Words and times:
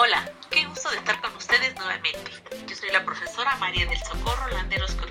Hola, 0.00 0.30
qué 0.48 0.64
gusto 0.64 0.88
de 0.90 0.98
estar 0.98 1.20
con 1.20 1.34
ustedes 1.34 1.74
nuevamente. 1.74 2.30
Yo 2.68 2.76
soy 2.76 2.88
la 2.92 3.04
profesora 3.04 3.56
María 3.56 3.84
del 3.84 3.98
Socorro 3.98 4.46
Landeros 4.50 4.92
Cruz. 4.92 5.10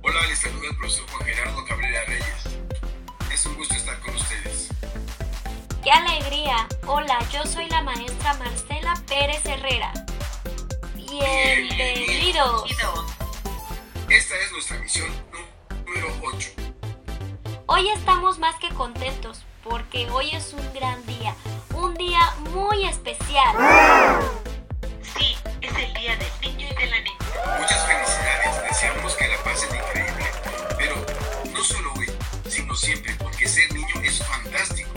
Hola, 0.00 0.26
les 0.28 0.38
saluda 0.38 0.66
el 0.70 0.76
profesor 0.78 1.10
Juan 1.10 1.24
Gerardo 1.26 1.64
Cabrera 1.66 2.02
Reyes. 2.06 2.58
Es 3.30 3.44
un 3.44 3.54
gusto 3.54 3.74
estar 3.74 4.00
con 4.00 4.14
ustedes. 4.14 4.70
¡Qué 5.84 5.90
alegría! 5.90 6.66
Hola, 6.86 7.18
yo 7.30 7.44
soy 7.44 7.68
la 7.68 7.82
maestra 7.82 8.32
Marcela 8.38 8.94
Pérez 9.06 9.44
Herrera. 9.44 9.92
Bienvenidos. 10.94 12.70
Esta 14.08 14.34
es 14.38 14.52
nuestra 14.52 14.78
misión 14.78 15.10
número 15.84 16.08
8. 16.22 16.48
Hoy 17.66 17.90
estamos 17.90 18.38
más 18.38 18.54
que 18.56 18.70
contentos 18.70 19.42
porque 19.62 20.10
hoy 20.10 20.30
es 20.30 20.54
un 20.54 20.72
gran 20.72 21.04
día, 21.06 21.36
día 22.06 22.34
muy 22.50 22.84
especial. 22.86 23.54
Sí, 25.16 25.36
es 25.60 25.76
el 25.76 25.94
día 25.94 26.16
del 26.16 26.40
niño 26.40 26.66
y 26.68 26.74
de 26.74 26.86
la 26.86 26.98
niña. 26.98 27.18
Muchas 27.60 27.86
felicidades, 27.86 28.62
deseamos 28.68 29.14
que 29.14 29.28
la 29.28 29.36
pasen 29.44 29.76
increíble. 29.76 30.26
Pero 30.76 30.96
no 31.52 31.62
solo 31.62 31.92
hoy, 31.94 32.10
sino 32.48 32.74
siempre, 32.74 33.14
porque 33.14 33.46
ser 33.46 33.72
niño 33.72 33.94
es 34.02 34.24
fantástico. 34.24 34.90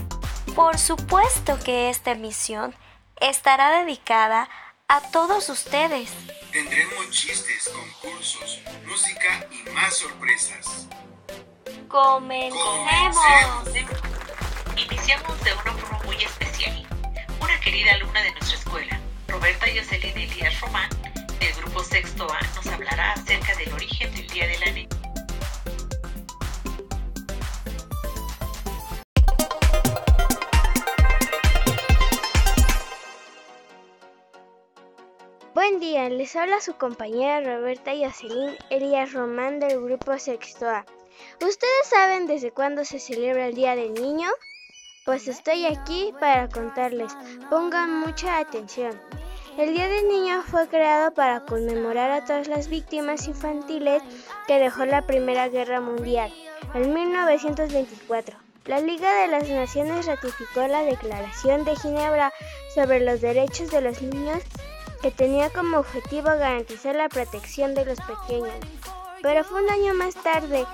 Por 0.56 0.80
supuesto 0.80 1.60
que 1.64 1.90
esta 1.90 2.12
emisión 2.12 2.74
estará 3.22 3.84
dedicada 3.84 4.50
a 4.88 5.02
todos 5.12 5.50
ustedes. 5.50 6.12
Tendremos 6.52 7.12
chistes, 7.12 7.70
concursos, 7.70 8.62
música 8.88 9.48
y 9.52 9.70
más 9.72 9.96
sorpresas. 9.96 10.88
Comencemos. 11.88 12.58
Iniciamos 14.76 15.44
de 15.44 15.54
una 15.54 15.72
forma 15.74 16.00
muy 16.06 16.16
especial. 16.16 16.45
Una 17.46 17.60
querida 17.60 17.94
alumna 17.94 18.24
de 18.24 18.32
nuestra 18.32 18.58
escuela, 18.58 19.00
Roberta 19.28 19.68
Jocelyn 19.68 20.18
Elías 20.18 20.60
Román, 20.62 20.90
del 21.40 21.54
grupo 21.54 21.84
Sexto 21.84 22.28
A, 22.28 22.40
nos 22.56 22.66
hablará 22.66 23.12
acerca 23.14 23.54
del 23.56 23.72
origen 23.72 24.12
del 24.16 24.28
Día 24.30 24.48
de 24.48 24.58
la. 24.58 24.66
Buen 35.54 35.80
día, 35.80 36.10
les 36.10 36.36
habla 36.36 36.60
su 36.62 36.76
compañera 36.78 37.42
Roberta 37.42 37.92
Jocelyn 37.92 38.58
Elías 38.72 39.14
Román 39.14 39.60
del 39.60 39.80
grupo 39.84 40.18
Sexto 40.18 40.68
A. 40.68 40.84
¿Ustedes 41.36 41.88
saben 41.88 42.26
desde 42.26 42.50
cuándo 42.50 42.84
se 42.86 43.00
celebra 43.00 43.46
el 43.46 43.54
Día 43.54 43.76
del 43.76 43.94
Niño? 43.94 44.30
Pues 45.06 45.28
estoy 45.28 45.68
aquí 45.68 46.16
para 46.20 46.50
contarles. 46.50 47.16
Pongan 47.52 48.00
mucha 48.00 48.40
atención. 48.40 49.00
El 49.56 49.76
Día 49.76 49.88
del 49.88 50.08
Niño 50.08 50.42
fue 50.42 50.68
creado 50.68 51.14
para 51.14 51.46
conmemorar 51.46 52.10
a 52.10 52.26
todas 52.26 52.48
las 52.48 52.70
víctimas 52.70 53.28
infantiles 53.28 54.02
que 54.48 54.58
dejó 54.58 54.84
la 54.86 55.06
Primera 55.06 55.48
Guerra 55.48 55.80
Mundial 55.80 56.34
en 56.74 56.92
1924. 56.92 58.36
La 58.66 58.80
Liga 58.80 59.22
de 59.22 59.28
las 59.28 59.48
Naciones 59.48 60.08
ratificó 60.08 60.66
la 60.68 60.82
Declaración 60.82 61.66
de 61.66 61.76
Ginebra 61.76 62.34
sobre 62.74 63.00
los 63.00 63.22
Derechos 63.22 63.70
de 63.70 63.82
los 63.82 64.02
Niños 64.02 64.42
que 65.04 65.12
tenía 65.12 65.52
como 65.52 65.78
objetivo 65.78 66.30
garantizar 66.30 66.96
la 66.96 67.10
protección 67.10 67.76
de 67.76 67.86
los 67.86 68.00
pequeños. 68.00 68.56
Pero 69.26 69.44
fue 69.44 69.64
un 69.64 69.70
año 69.72 69.96
más 69.96 70.14
tarde, 70.14 70.68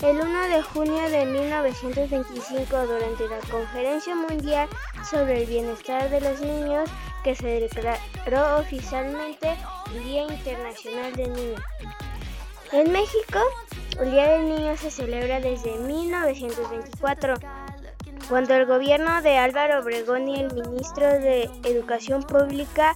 el 0.00 0.20
1 0.20 0.42
de 0.42 0.62
junio 0.62 1.10
de 1.10 1.26
1925, 1.26 2.86
durante 2.86 3.28
la 3.28 3.40
Conferencia 3.50 4.14
Mundial 4.14 4.68
sobre 5.10 5.42
el 5.42 5.46
Bienestar 5.46 6.08
de 6.08 6.20
los 6.20 6.40
Niños, 6.40 6.88
que 7.24 7.34
se 7.34 7.48
declaró 7.58 8.60
oficialmente 8.60 9.56
Día 10.04 10.22
Internacional 10.22 11.16
del 11.16 11.32
Niño. 11.32 11.56
En 12.70 12.92
México, 12.92 13.40
el 13.98 14.12
Día 14.12 14.28
del 14.38 14.50
Niño 14.50 14.76
se 14.76 14.92
celebra 14.92 15.40
desde 15.40 15.76
1924 15.76 17.34
cuando 18.28 18.54
el 18.54 18.66
gobierno 18.66 19.22
de 19.22 19.36
Álvaro 19.36 19.80
Obregón 19.80 20.28
y 20.28 20.40
el 20.40 20.52
ministro 20.52 21.06
de 21.06 21.50
Educación 21.64 22.22
Pública, 22.22 22.94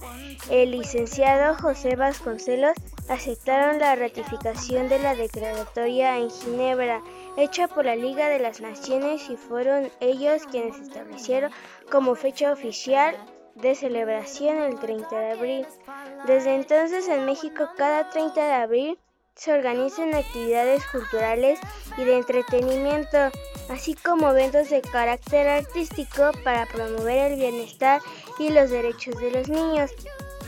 el 0.49 0.71
licenciado 0.71 1.55
José 1.55 1.95
Vasconcelos, 1.95 2.73
aceptaron 3.11 3.79
la 3.79 3.95
ratificación 3.95 4.87
de 4.87 4.97
la 4.97 5.15
declaratoria 5.15 6.17
en 6.17 6.31
Ginebra, 6.31 7.01
hecha 7.35 7.67
por 7.67 7.83
la 7.85 7.97
Liga 7.97 8.29
de 8.29 8.39
las 8.39 8.61
Naciones 8.61 9.29
y 9.29 9.35
fueron 9.35 9.91
ellos 9.99 10.43
quienes 10.49 10.79
establecieron 10.79 11.51
como 11.91 12.15
fecha 12.15 12.53
oficial 12.53 13.17
de 13.55 13.75
celebración 13.75 14.61
el 14.61 14.79
30 14.79 15.19
de 15.19 15.31
abril. 15.31 15.67
Desde 16.25 16.55
entonces 16.55 17.09
en 17.09 17.25
México 17.25 17.67
cada 17.77 18.09
30 18.09 18.47
de 18.47 18.53
abril 18.53 18.99
se 19.35 19.51
organizan 19.51 20.15
actividades 20.15 20.81
culturales 20.87 21.59
y 21.97 22.05
de 22.05 22.15
entretenimiento, 22.15 23.17
así 23.69 23.93
como 23.93 24.29
eventos 24.29 24.69
de 24.69 24.81
carácter 24.81 25.49
artístico 25.49 26.31
para 26.45 26.65
promover 26.65 27.33
el 27.33 27.39
bienestar 27.39 27.99
y 28.39 28.49
los 28.49 28.69
derechos 28.69 29.19
de 29.19 29.31
los 29.31 29.49
niños. 29.49 29.91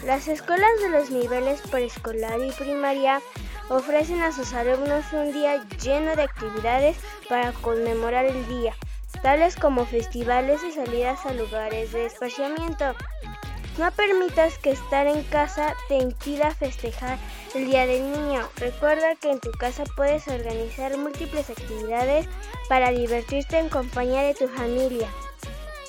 Las 0.06 0.28
escuelas 0.28 0.82
de 0.82 0.90
los 0.90 1.12
niveles 1.12 1.62
preescolar 1.62 2.38
y 2.44 2.52
primaria 2.52 3.22
ofrecen 3.70 4.22
a 4.22 4.34
sus 4.34 4.54
alumnos 4.54 5.06
un 5.14 5.32
día 5.32 5.64
lleno 5.82 6.18
de 6.18 6.24
actividades 6.24 6.98
para 7.30 7.54
conmemorar 7.54 8.26
el 8.26 8.46
día, 8.50 8.76
tales 9.22 9.56
como 9.56 9.86
festivales 9.86 10.62
y 10.68 10.74
salidas 10.74 11.26
a 11.26 11.34
lugares 11.34 11.94
de 11.94 12.06
esparciamiento. 12.06 12.94
No 13.78 13.90
permitas 13.92 14.58
que 14.58 14.72
estar 14.72 15.08
en 15.08 15.24
casa 15.24 15.74
te 15.88 15.96
impida 15.96 16.54
festejar 16.54 17.18
el 17.56 17.66
Día 17.68 17.86
del 17.88 18.12
Niño. 18.12 18.42
Recuerda 18.58 19.16
que 19.16 19.32
en 19.32 19.40
tu 19.40 19.52
casa 19.52 19.86
puedes 19.96 20.28
organizar 20.28 20.98
múltiples 20.98 21.50
actividades 21.50 22.28
para 22.68 22.92
divertirte 22.92 23.58
en 23.58 23.70
compañía 23.70 24.22
de 24.24 24.34
tu 24.34 24.50
familia. 24.50 25.08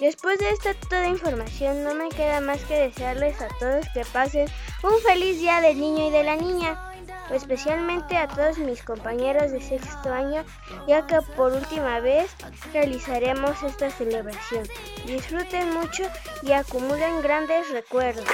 Después 0.00 0.38
de 0.38 0.50
esta 0.50 0.74
toda 0.74 1.08
información, 1.08 1.84
no 1.84 1.94
me 1.94 2.08
queda 2.08 2.40
más 2.40 2.60
que 2.64 2.74
desearles 2.74 3.40
a 3.40 3.48
todos 3.58 3.86
que 3.94 4.04
pasen 4.12 4.48
un 4.82 4.98
feliz 5.00 5.38
Día 5.38 5.60
del 5.60 5.78
Niño 5.78 6.08
y 6.08 6.10
de 6.10 6.24
la 6.24 6.36
Niña 6.36 6.94
especialmente 7.30 8.16
a 8.16 8.28
todos 8.28 8.58
mis 8.58 8.82
compañeros 8.82 9.50
de 9.50 9.60
sexto 9.60 10.12
año, 10.12 10.44
ya 10.86 11.06
que 11.06 11.20
por 11.36 11.52
última 11.52 12.00
vez 12.00 12.30
realizaremos 12.72 13.62
esta 13.62 13.90
celebración. 13.90 14.66
Disfruten 15.06 15.72
mucho 15.72 16.04
y 16.42 16.52
acumulen 16.52 17.22
grandes 17.22 17.70
recuerdos. 17.70 18.26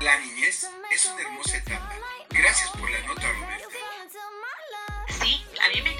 La 0.00 0.18
niñez 0.18 0.68
es 0.92 1.06
una 1.06 1.22
hermosa 1.22 1.56
etapa. 1.56 1.92
Gracias 2.30 2.70
por 2.70 2.90
la 2.90 3.00
nota, 3.06 3.32
Roberta. 3.32 3.83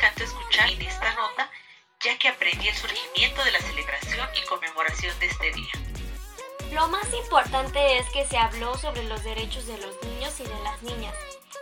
Encanta 0.05 0.25
escuchar 0.25 0.69
en 0.69 0.83
esta 0.83 1.15
nota, 1.15 1.51
ya 2.01 2.19
que 2.19 2.29
aprendí 2.29 2.69
el 2.69 2.75
surgimiento 2.75 3.43
de 3.43 3.53
la 3.53 3.59
celebración 3.59 4.29
y 4.37 4.47
conmemoración 4.47 5.19
de 5.19 5.27
este 5.27 5.51
día. 5.53 5.73
Lo 6.73 6.89
más 6.89 7.11
importante 7.15 7.97
es 7.97 8.07
que 8.11 8.27
se 8.27 8.37
habló 8.37 8.77
sobre 8.77 9.05
los 9.05 9.25
derechos 9.25 9.67
de 9.67 9.79
los 9.79 10.03
niños 10.03 10.39
y 10.41 10.43
de 10.43 10.63
las 10.63 10.83
niñas. 10.83 11.15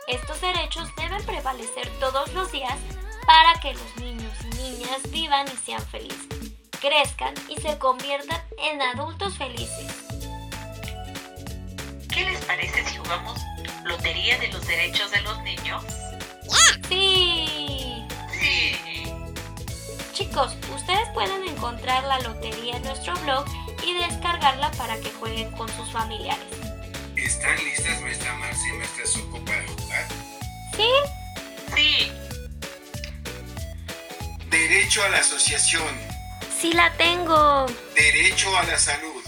Estos 0.09 0.41
derechos 0.41 0.89
deben 0.97 1.25
prevalecer 1.25 1.89
todos 2.01 2.33
los 2.33 2.51
días 2.51 2.75
para 3.27 3.61
que 3.61 3.75
los 3.75 3.97
niños 3.99 4.33
y 4.41 4.57
niñas 4.57 5.09
vivan 5.13 5.47
y 5.47 5.57
sean 5.65 5.87
felices, 5.87 6.51
crezcan 6.81 7.35
y 7.49 7.61
se 7.61 7.79
conviertan 7.79 8.43
en 8.59 8.83
adultos 8.83 9.39
felices. 9.39 10.05
¿Qué 12.13 12.25
les 12.25 12.45
parece 12.45 12.85
si 12.89 12.97
jugamos 12.97 13.41
Lotería 13.85 14.37
de 14.41 14.49
los 14.49 14.67
Derechos 14.67 15.13
de 15.13 15.21
los 15.21 15.41
Niños? 15.43 15.85
Sí. 16.89 17.62
Chicos, 20.13 20.57
ustedes 20.75 21.09
pueden 21.15 21.49
encontrar 21.49 22.05
la 22.05 22.21
lotería 22.21 22.77
en 22.77 22.83
nuestro 22.83 23.15
blog 23.21 23.47
y 23.85 23.95
descargarla 23.95 24.71
para 24.73 24.99
que 25.01 25.11
jueguen 25.13 25.51
con 25.53 25.69
sus 25.71 25.91
familiares. 25.91 26.45
¿Están 27.17 27.57
listas 27.65 28.01
maestra 28.01 28.35
Marcia 28.35 28.69
y 28.69 28.77
maestra 28.79 29.07
Soco 29.07 29.39
para 29.45 29.67
jugar? 29.69 30.09
¿Sí? 30.77 30.89
Sí. 31.75 32.13
Derecho 34.51 35.03
a 35.03 35.09
la 35.09 35.19
asociación. 35.19 35.97
Sí 36.61 36.73
la 36.73 36.93
tengo. 36.97 37.67
Derecho 37.95 38.57
a 38.57 38.63
la 38.65 38.79
salud. 38.79 39.23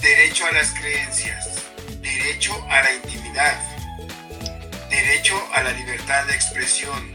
Derecho 0.00 0.46
a 0.46 0.52
las 0.52 0.70
creencias. 0.72 1.64
Derecho 2.00 2.54
a 2.70 2.82
la 2.82 2.94
intimidad. 2.94 3.58
Derecho 4.88 5.42
a 5.52 5.62
la 5.62 5.72
libertad 5.72 6.24
de 6.26 6.34
expresión. 6.34 7.11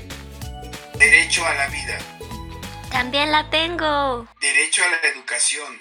Derecho 0.98 1.46
a 1.46 1.54
la 1.54 1.68
vida. 1.68 1.98
También 2.90 3.32
la 3.32 3.50
tengo. 3.50 4.28
Derecho 4.42 4.82
a 4.84 4.90
la 4.90 5.10
educación. 5.10 5.80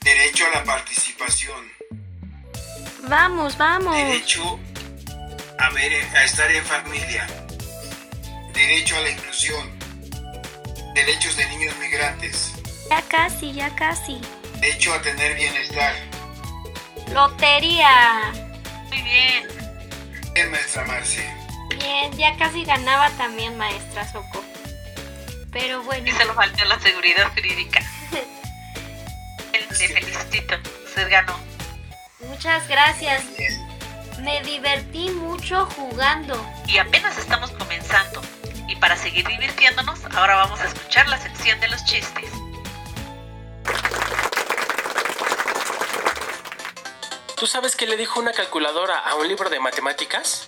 Derecho 0.00 0.46
a 0.46 0.58
la 0.58 0.64
participación. 0.64 1.72
Vamos, 3.08 3.58
vamos. 3.58 3.96
Derecho 3.96 4.60
a, 5.58 5.70
ver, 5.70 5.92
a 6.14 6.24
estar 6.24 6.50
en 6.50 6.64
familia. 6.64 7.26
Derecho 8.54 8.96
a 8.96 9.00
la 9.00 9.10
inclusión. 9.10 9.78
Derechos 10.94 11.36
de 11.36 11.46
niños 11.46 11.76
migrantes. 11.78 12.52
Ya 12.88 13.02
casi, 13.02 13.52
ya 13.52 13.74
casi. 13.74 14.20
Derecho 14.60 14.94
a 14.94 15.02
tener 15.02 15.34
bienestar. 15.34 15.94
Lotería. 17.12 18.32
Muy 18.88 19.02
bien. 19.02 19.48
Bien, 20.32 20.50
maestra 20.50 20.84
Marce. 20.84 21.39
Bien, 21.78 22.16
ya 22.16 22.36
casi 22.36 22.64
ganaba 22.64 23.10
también 23.10 23.56
maestra 23.56 24.10
Soco. 24.10 24.44
Pero 25.52 25.82
bueno. 25.82 26.08
Y 26.08 26.12
solo 26.12 26.34
faltó 26.34 26.64
la 26.64 26.78
seguridad 26.80 27.30
jurídica. 27.34 27.80
Le 29.52 29.88
felicito. 29.88 30.56
Usted 30.84 31.10
ganó. 31.10 31.34
Muchas 32.20 32.68
gracias. 32.68 33.24
Me 34.20 34.42
divertí 34.42 35.10
mucho 35.10 35.66
jugando. 35.76 36.46
Y 36.66 36.78
apenas 36.78 37.16
estamos 37.16 37.50
comenzando. 37.52 38.20
Y 38.68 38.76
para 38.76 38.96
seguir 38.96 39.26
divirtiéndonos, 39.26 40.04
ahora 40.14 40.36
vamos 40.36 40.60
a 40.60 40.66
escuchar 40.66 41.08
la 41.08 41.18
sección 41.18 41.58
de 41.60 41.68
los 41.68 41.84
chistes. 41.84 42.30
¿Tú 47.36 47.46
sabes 47.46 47.74
qué 47.74 47.86
le 47.86 47.96
dijo 47.96 48.20
una 48.20 48.32
calculadora 48.32 48.98
a 48.98 49.14
un 49.14 49.26
libro 49.26 49.48
de 49.48 49.60
matemáticas? 49.60 50.46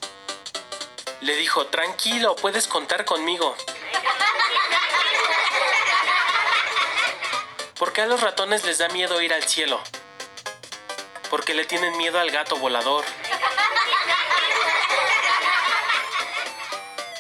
Le 1.23 1.37
dijo, 1.37 1.67
tranquilo, 1.67 2.35
puedes 2.35 2.67
contar 2.67 3.05
conmigo. 3.05 3.57
¿Por 7.79 7.93
qué 7.93 8.03
a 8.03 8.07
los 8.07 8.21
ratones 8.21 8.65
les 8.65 8.79
da 8.79 8.89
miedo 8.89 9.23
ir 9.23 9.33
al 9.33 9.45
cielo? 9.45 9.81
Porque 11.31 11.55
le 11.55 11.65
tienen 11.65 11.97
miedo 11.97 12.19
al 12.19 12.33
gato 12.33 12.57
volador. 12.57 13.05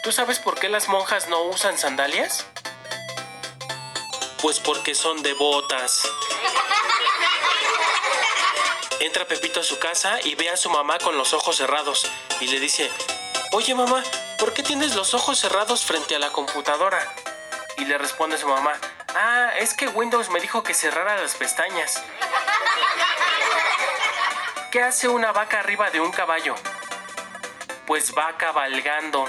¿Tú 0.02 0.10
sabes 0.10 0.40
por 0.40 0.58
qué 0.58 0.68
las 0.68 0.88
monjas 0.88 1.28
no 1.28 1.42
usan 1.44 1.78
sandalias? 1.78 2.44
Pues 4.40 4.58
porque 4.58 4.96
son 4.96 5.22
devotas. 5.22 6.02
Entra 8.98 9.26
Pepito 9.26 9.60
a 9.60 9.64
su 9.64 9.78
casa 9.78 10.20
y 10.24 10.34
ve 10.34 10.50
a 10.50 10.56
su 10.56 10.70
mamá 10.70 10.98
con 10.98 11.16
los 11.16 11.32
ojos 11.34 11.56
cerrados 11.56 12.04
y 12.40 12.48
le 12.48 12.58
dice, 12.58 12.90
Oye 13.54 13.74
mamá, 13.74 14.02
¿por 14.38 14.54
qué 14.54 14.62
tienes 14.62 14.94
los 14.94 15.12
ojos 15.12 15.38
cerrados 15.38 15.84
frente 15.84 16.16
a 16.16 16.18
la 16.18 16.30
computadora? 16.30 16.98
Y 17.76 17.84
le 17.84 17.98
responde 17.98 18.38
su 18.38 18.48
mamá, 18.48 18.72
Ah, 19.14 19.50
es 19.58 19.74
que 19.74 19.88
Windows 19.88 20.30
me 20.30 20.40
dijo 20.40 20.62
que 20.62 20.72
cerrara 20.72 21.20
las 21.20 21.34
pestañas. 21.34 22.02
¿Qué 24.70 24.82
hace 24.82 25.06
una 25.06 25.32
vaca 25.32 25.60
arriba 25.60 25.90
de 25.90 26.00
un 26.00 26.10
caballo? 26.10 26.54
Pues 27.86 28.14
va 28.16 28.38
cabalgando. 28.38 29.28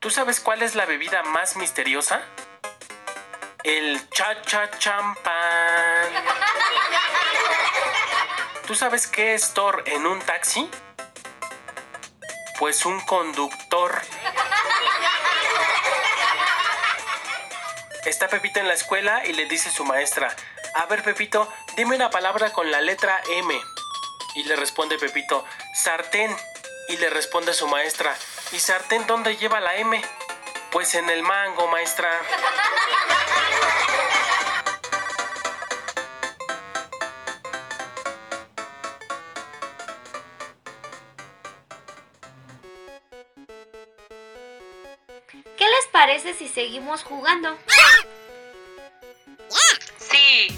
¿Tú 0.00 0.10
sabes 0.10 0.38
cuál 0.40 0.62
es 0.62 0.74
la 0.74 0.84
bebida 0.84 1.22
más 1.22 1.56
misteriosa? 1.56 2.20
El 3.64 4.06
cha-cha 4.10 4.70
champán. 4.78 6.12
¿Tú 8.66 8.74
sabes 8.74 9.06
qué 9.06 9.34
es 9.34 9.54
Thor 9.54 9.82
en 9.86 10.06
un 10.06 10.20
taxi? 10.20 10.68
Pues 12.58 12.86
un 12.86 13.00
conductor. 13.00 14.00
Está 18.06 18.28
Pepito 18.28 18.60
en 18.60 18.68
la 18.68 18.74
escuela 18.74 19.26
y 19.26 19.34
le 19.34 19.46
dice 19.46 19.70
su 19.70 19.84
maestra, 19.84 20.34
a 20.74 20.86
ver 20.86 21.02
Pepito, 21.02 21.52
dime 21.76 21.96
una 21.96 22.08
palabra 22.08 22.52
con 22.52 22.70
la 22.70 22.80
letra 22.80 23.20
M. 23.30 23.54
Y 24.34 24.44
le 24.44 24.56
responde 24.56 24.98
Pepito, 24.98 25.44
sartén. 25.74 26.34
Y 26.88 26.96
le 26.98 27.10
responde 27.10 27.52
su 27.52 27.66
maestra, 27.66 28.16
¿y 28.52 28.60
sartén 28.60 29.06
dónde 29.08 29.36
lleva 29.36 29.60
la 29.60 29.74
M? 29.74 30.00
Pues 30.70 30.94
en 30.94 31.10
el 31.10 31.22
mango, 31.22 31.66
maestra. 31.66 32.10
Les 45.76 45.86
parece 45.92 46.34
si 46.34 46.48
seguimos 46.48 47.02
jugando? 47.02 47.56
Sí. 49.98 50.48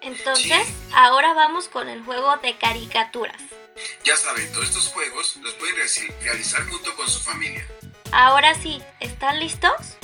Entonces, 0.00 0.68
ahora 0.94 1.34
vamos 1.34 1.68
con 1.68 1.88
el 1.88 2.02
juego 2.04 2.36
de 2.38 2.56
caricaturas. 2.56 3.40
Ya 4.04 4.16
saben, 4.16 4.50
todos 4.52 4.68
estos 4.68 4.88
juegos 4.88 5.36
los 5.36 5.54
pueden 5.54 5.76
realizar 6.22 6.66
junto 6.68 6.94
con 6.96 7.08
su 7.08 7.20
familia. 7.20 7.66
Ahora 8.12 8.54
sí, 8.54 8.82
¿están 9.00 9.38
listos? 9.38 9.96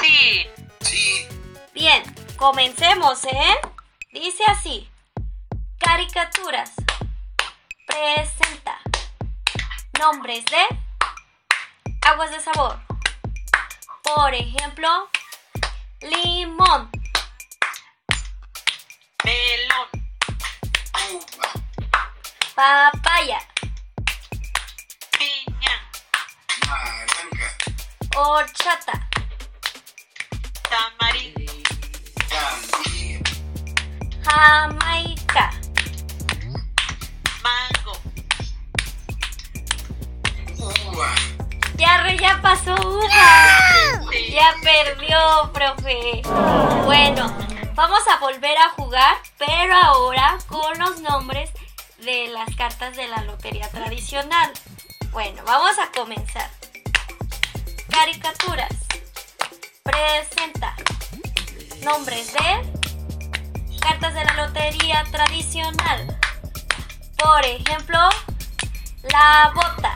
Sí. 0.00 0.46
Sí, 0.80 1.26
Bien, 1.72 2.02
comencemos, 2.36 3.24
¿eh? 3.24 3.54
Dice 4.12 4.42
así. 4.48 4.90
Caricaturas. 5.78 6.72
Presenta. 7.86 8.78
Nombres 9.98 10.44
de 10.46 10.89
aguas 12.10 12.30
de 12.32 12.40
sabor. 12.40 12.76
Por 14.02 14.34
ejemplo, 14.34 14.88
limón, 16.00 16.90
Melón. 19.24 19.88
uva, 21.12 21.52
papaya, 22.56 23.38
Piña. 25.18 25.74
naranja, 26.66 27.56
horchata, 28.16 29.08
Tamarindo. 30.68 31.52
jamaica, 34.24 35.19
Ya, 42.20 42.38
pasó. 42.42 42.76
Sí. 44.10 44.32
Ya 44.32 44.54
perdió, 44.62 45.50
profe. 45.52 46.22
Bueno, 46.84 47.34
vamos 47.74 48.00
a 48.08 48.18
volver 48.18 48.58
a 48.58 48.70
jugar, 48.70 49.16
pero 49.38 49.74
ahora 49.74 50.38
con 50.46 50.78
los 50.78 51.00
nombres 51.00 51.50
de 52.04 52.28
las 52.28 52.54
cartas 52.56 52.96
de 52.96 53.08
la 53.08 53.22
lotería 53.22 53.68
tradicional. 53.70 54.52
Bueno, 55.12 55.42
vamos 55.46 55.78
a 55.78 55.90
comenzar. 55.92 56.50
Caricaturas. 57.88 58.74
Presenta. 59.82 60.74
Nombres 61.82 62.32
de 62.34 62.80
cartas 63.80 64.14
de 64.14 64.24
la 64.24 64.34
lotería 64.46 65.04
tradicional. 65.10 66.18
Por 67.16 67.44
ejemplo, 67.44 67.98
la 69.10 69.52
bota, 69.54 69.89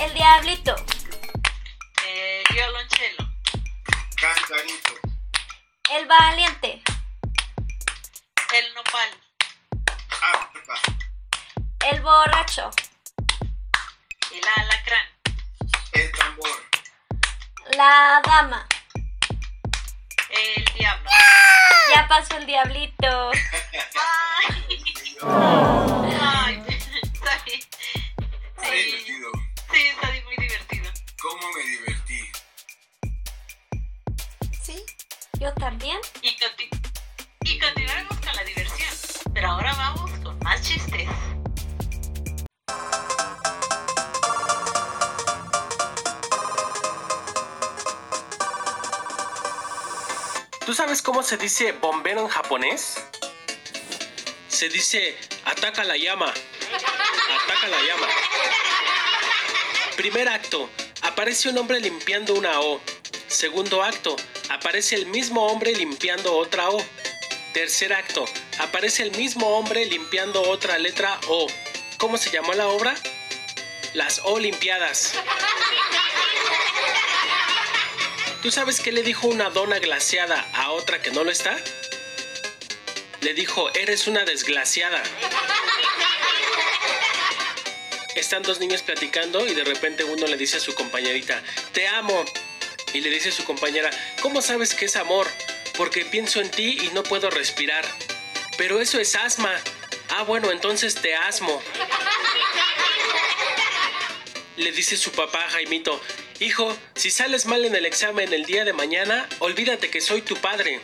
el 0.00 0.14
diablito, 0.14 0.74
El 2.06 2.44
violonchelo. 2.54 3.28
cantarito, 4.16 4.94
el 5.90 6.06
valiente, 6.06 6.82
El 8.54 8.74
nopal. 8.74 9.10
arpa, 10.22 10.80
el 11.90 12.00
borracho, 12.02 12.70
El 14.32 14.48
alacrán. 14.56 15.06
el 15.92 16.12
tambor, 16.12 16.64
la 17.76 18.20
dama. 18.24 18.66
El 20.30 20.64
diablo. 20.74 21.10
Ya 21.94 22.06
pasó 22.06 22.36
el 22.36 22.46
diablito. 22.46 23.30
Ay. 25.22 25.57
Se 51.28 51.36
dice 51.36 51.72
bombero 51.72 52.22
en 52.22 52.28
japonés? 52.28 52.94
Se 54.48 54.70
dice 54.70 55.14
ataca 55.44 55.84
la 55.84 55.98
llama. 55.98 56.32
Ataca 56.32 57.68
la 57.68 57.82
llama. 57.82 58.06
Primer 59.94 60.26
acto. 60.26 60.70
Aparece 61.02 61.50
un 61.50 61.58
hombre 61.58 61.80
limpiando 61.80 62.32
una 62.32 62.62
O. 62.62 62.80
Segundo 63.26 63.82
acto. 63.82 64.16
Aparece 64.48 64.94
el 64.94 65.04
mismo 65.04 65.44
hombre 65.48 65.74
limpiando 65.74 66.34
otra 66.34 66.70
O. 66.70 66.82
Tercer 67.52 67.92
acto. 67.92 68.24
Aparece 68.58 69.02
el 69.02 69.10
mismo 69.10 69.48
hombre 69.48 69.84
limpiando 69.84 70.40
otra 70.40 70.78
letra 70.78 71.20
O. 71.28 71.46
cómo 71.98 72.16
se 72.16 72.30
llamó 72.30 72.54
la 72.54 72.68
obra? 72.68 72.94
Las 73.92 74.20
Olimpiadas. 74.24 75.12
¿Tú 78.42 78.52
sabes 78.52 78.80
qué 78.80 78.92
le 78.92 79.02
dijo 79.02 79.26
una 79.26 79.50
dona 79.50 79.80
glaciada 79.80 80.48
a 80.54 80.70
otra 80.70 81.02
que 81.02 81.10
no 81.10 81.24
lo 81.24 81.30
está? 81.32 81.58
Le 83.20 83.34
dijo, 83.34 83.68
eres 83.74 84.06
una 84.06 84.24
desgraciada. 84.24 85.02
Están 88.14 88.44
dos 88.44 88.60
niños 88.60 88.82
platicando 88.82 89.44
y 89.44 89.54
de 89.54 89.64
repente 89.64 90.04
uno 90.04 90.26
le 90.28 90.36
dice 90.36 90.58
a 90.58 90.60
su 90.60 90.72
compañerita, 90.74 91.42
te 91.72 91.88
amo. 91.88 92.24
Y 92.94 93.00
le 93.00 93.10
dice 93.10 93.30
a 93.30 93.32
su 93.32 93.44
compañera, 93.44 93.90
¿cómo 94.22 94.40
sabes 94.40 94.72
que 94.74 94.84
es 94.84 94.94
amor? 94.94 95.26
Porque 95.76 96.04
pienso 96.04 96.40
en 96.40 96.50
ti 96.50 96.78
y 96.80 96.90
no 96.94 97.02
puedo 97.02 97.30
respirar. 97.30 97.84
Pero 98.56 98.80
eso 98.80 99.00
es 99.00 99.16
asma. 99.16 99.52
Ah, 100.10 100.22
bueno, 100.22 100.52
entonces 100.52 100.94
te 100.94 101.16
asmo. 101.16 101.60
Le 104.56 104.70
dice 104.70 104.96
su 104.96 105.10
papá 105.10 105.44
Jaimito, 105.50 106.00
hijo, 106.40 106.76
si 106.94 107.10
sales 107.10 107.46
mal 107.46 107.64
en 107.64 107.74
el 107.74 107.86
examen 107.86 108.32
el 108.32 108.44
día 108.44 108.64
de 108.64 108.72
mañana, 108.72 109.28
olvídate 109.40 109.90
que 109.90 110.00
soy 110.00 110.22
tu 110.22 110.36
padre. 110.36 110.80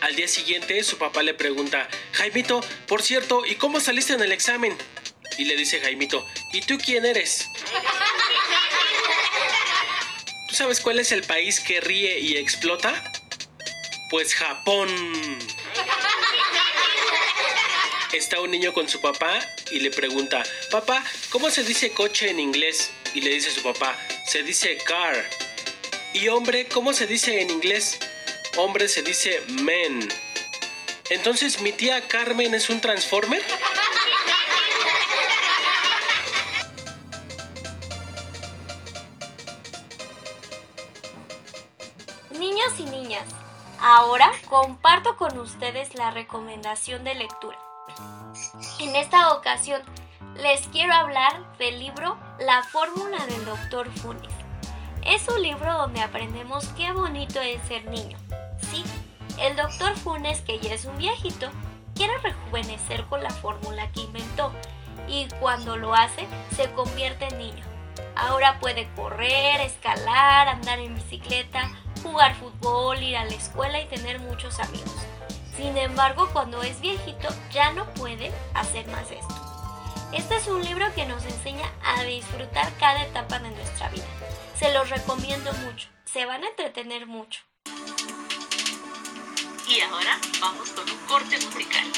Al 0.00 0.14
día 0.14 0.28
siguiente, 0.28 0.82
su 0.84 0.98
papá 0.98 1.22
le 1.22 1.34
pregunta, 1.34 1.88
Jaimito, 2.12 2.60
por 2.86 3.02
cierto, 3.02 3.44
¿y 3.44 3.56
cómo 3.56 3.80
saliste 3.80 4.12
en 4.12 4.22
el 4.22 4.32
examen? 4.32 4.76
Y 5.38 5.44
le 5.44 5.56
dice 5.56 5.80
Jaimito, 5.80 6.24
¿y 6.52 6.60
tú 6.62 6.78
quién 6.78 7.04
eres? 7.04 7.48
¿Tú 10.48 10.54
sabes 10.54 10.80
cuál 10.80 11.00
es 11.00 11.12
el 11.12 11.22
país 11.22 11.60
que 11.60 11.80
ríe 11.80 12.20
y 12.20 12.36
explota? 12.36 13.12
Pues 14.10 14.34
Japón. 14.34 14.88
Está 18.12 18.40
un 18.40 18.50
niño 18.50 18.72
con 18.72 18.88
su 18.88 19.00
papá 19.00 19.38
y 19.70 19.80
le 19.80 19.90
pregunta, 19.90 20.42
papá, 20.70 21.04
¿cómo 21.30 21.50
se 21.50 21.64
dice 21.64 21.90
coche 21.90 22.30
en 22.30 22.40
inglés? 22.40 22.90
Y 23.12 23.20
le 23.20 23.30
dice 23.30 23.50
su 23.50 23.62
papá, 23.62 23.98
se 24.26 24.42
dice 24.42 24.76
car. 24.78 25.14
¿Y 26.12 26.28
hombre, 26.28 26.66
cómo 26.66 26.92
se 26.92 27.06
dice 27.06 27.40
en 27.40 27.50
inglés? 27.50 27.98
Hombre 28.56 28.88
se 28.88 29.02
dice 29.02 29.42
men. 29.62 30.08
Entonces, 31.10 31.60
¿mi 31.60 31.72
tía 31.72 32.08
Carmen 32.08 32.54
es 32.54 32.68
un 32.68 32.80
transformer? 32.80 33.42
Niños 42.30 42.72
y 42.78 42.84
niñas, 42.84 43.24
ahora 43.78 44.32
comparto 44.48 45.16
con 45.16 45.38
ustedes 45.38 45.94
la 45.94 46.10
recomendación 46.10 47.04
de 47.04 47.14
lectura. 47.14 47.58
En 48.80 48.96
esta 48.96 49.34
ocasión 49.34 49.82
les 50.42 50.66
quiero 50.68 50.92
hablar 50.92 51.56
del 51.58 51.78
libro 51.78 52.18
La 52.38 52.62
fórmula 52.62 53.24
del 53.26 53.44
doctor 53.44 53.90
Funes. 53.90 54.32
Es 55.04 55.26
un 55.28 55.40
libro 55.40 55.72
donde 55.72 56.00
aprendemos 56.00 56.66
qué 56.76 56.92
bonito 56.92 57.40
es 57.40 57.60
ser 57.62 57.86
niño. 57.86 58.18
Sí, 58.70 58.84
el 59.40 59.56
doctor 59.56 59.96
Funes, 59.96 60.40
que 60.42 60.58
ya 60.58 60.74
es 60.74 60.84
un 60.84 60.98
viejito, 60.98 61.48
quiere 61.94 62.18
rejuvenecer 62.18 63.04
con 63.04 63.22
la 63.22 63.30
fórmula 63.30 63.90
que 63.92 64.00
inventó 64.00 64.52
y 65.08 65.26
cuando 65.40 65.76
lo 65.76 65.94
hace 65.94 66.26
se 66.54 66.70
convierte 66.72 67.28
en 67.28 67.38
niño. 67.38 67.64
Ahora 68.14 68.58
puede 68.60 68.88
correr, 68.94 69.60
escalar, 69.60 70.48
andar 70.48 70.80
en 70.80 70.94
bicicleta, 70.94 71.70
jugar 72.02 72.34
fútbol, 72.34 73.02
ir 73.02 73.16
a 73.16 73.24
la 73.24 73.34
escuela 73.34 73.80
y 73.80 73.86
tener 73.86 74.18
muchos 74.18 74.58
amigos. 74.60 75.06
Sin 75.56 75.78
embargo, 75.78 76.28
cuando 76.32 76.62
es 76.62 76.80
viejito 76.80 77.28
ya 77.50 77.72
no 77.72 77.86
puede 77.94 78.30
hacer 78.54 78.86
más 78.88 79.10
esto. 79.10 79.45
Este 80.12 80.36
es 80.36 80.46
un 80.46 80.62
libro 80.62 80.86
que 80.94 81.04
nos 81.04 81.24
enseña 81.24 81.70
a 81.84 82.02
disfrutar 82.04 82.72
cada 82.78 83.02
etapa 83.02 83.38
de 83.38 83.50
nuestra 83.50 83.88
vida. 83.90 84.06
Se 84.58 84.72
los 84.72 84.88
recomiendo 84.88 85.52
mucho, 85.64 85.88
se 86.04 86.24
van 86.24 86.44
a 86.44 86.48
entretener 86.48 87.06
mucho. 87.06 87.42
Y 89.68 89.80
ahora 89.80 90.18
vamos 90.40 90.70
con 90.70 90.88
un 90.88 90.98
corte 91.06 91.36
musical. 91.44 91.92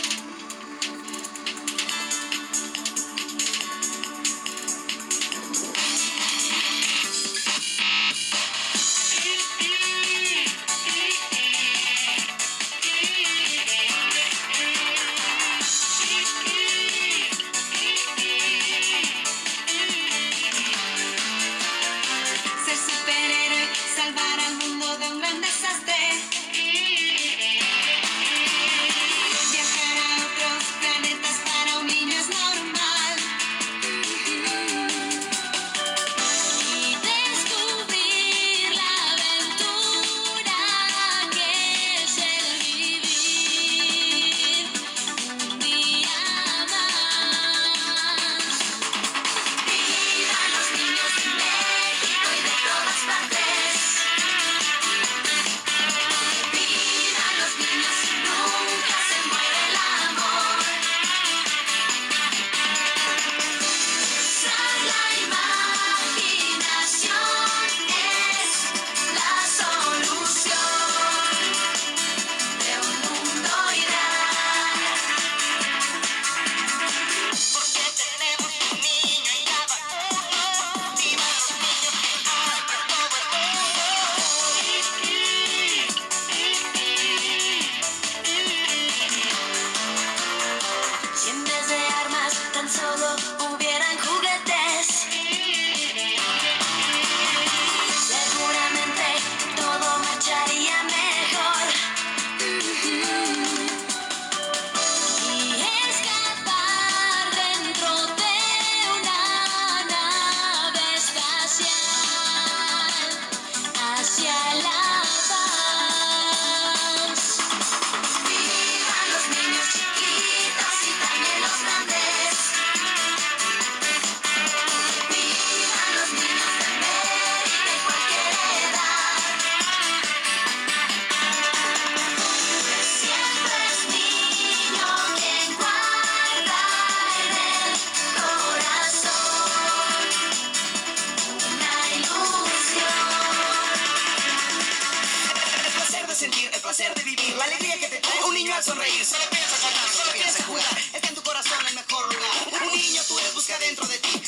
Placer 146.79 146.95
de 146.95 147.37
la 147.37 147.45
alegría 147.45 147.77
que 147.81 147.89
te 147.89 147.97
trae 147.97 148.23
un 148.25 148.35
niño 148.35 148.55
al 148.55 148.63
sonreír. 148.63 149.05
Solo 149.05 149.25
piensa 149.31 149.57
en 149.57 149.63
cantar, 149.63 149.91
solo 149.91 150.13
piensa 150.13 150.39
en 150.39 150.45
jugar. 150.45 150.79
Está 150.93 151.09
en 151.09 151.15
tu 151.15 151.23
corazón 151.23 151.59
el 151.67 151.75
mejor 151.75 152.15
lugar. 152.15 152.31
Un 152.63 152.79
niño 152.79 153.03
tú 153.09 153.19
eres, 153.19 153.35
busca 153.35 153.59
dentro 153.59 153.87
de 153.87 153.99
ti. 153.99 154.23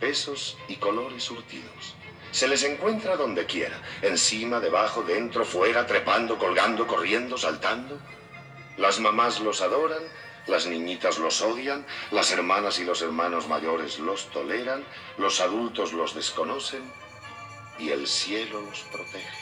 Pesos 0.00 0.58
y 0.68 0.76
colores 0.76 1.24
surtidos. 1.24 1.94
Se 2.30 2.48
les 2.48 2.62
encuentra 2.64 3.16
donde 3.16 3.46
quiera, 3.46 3.80
encima, 4.02 4.60
debajo, 4.60 5.02
dentro, 5.02 5.44
fuera, 5.44 5.86
trepando, 5.86 6.36
colgando, 6.36 6.86
corriendo, 6.86 7.38
saltando. 7.38 7.98
Las 8.76 9.00
mamás 9.00 9.40
los 9.40 9.62
adoran, 9.62 10.02
las 10.46 10.66
niñitas 10.66 11.18
los 11.18 11.40
odian, 11.40 11.86
las 12.10 12.30
hermanas 12.32 12.78
y 12.78 12.84
los 12.84 13.02
hermanos 13.02 13.48
mayores 13.48 13.98
los 13.98 14.30
toleran, 14.30 14.84
los 15.16 15.40
adultos 15.40 15.92
los 15.92 16.14
desconocen 16.14 16.82
y 17.78 17.90
el 17.90 18.06
cielo 18.06 18.60
los 18.62 18.80
protege. 18.92 19.38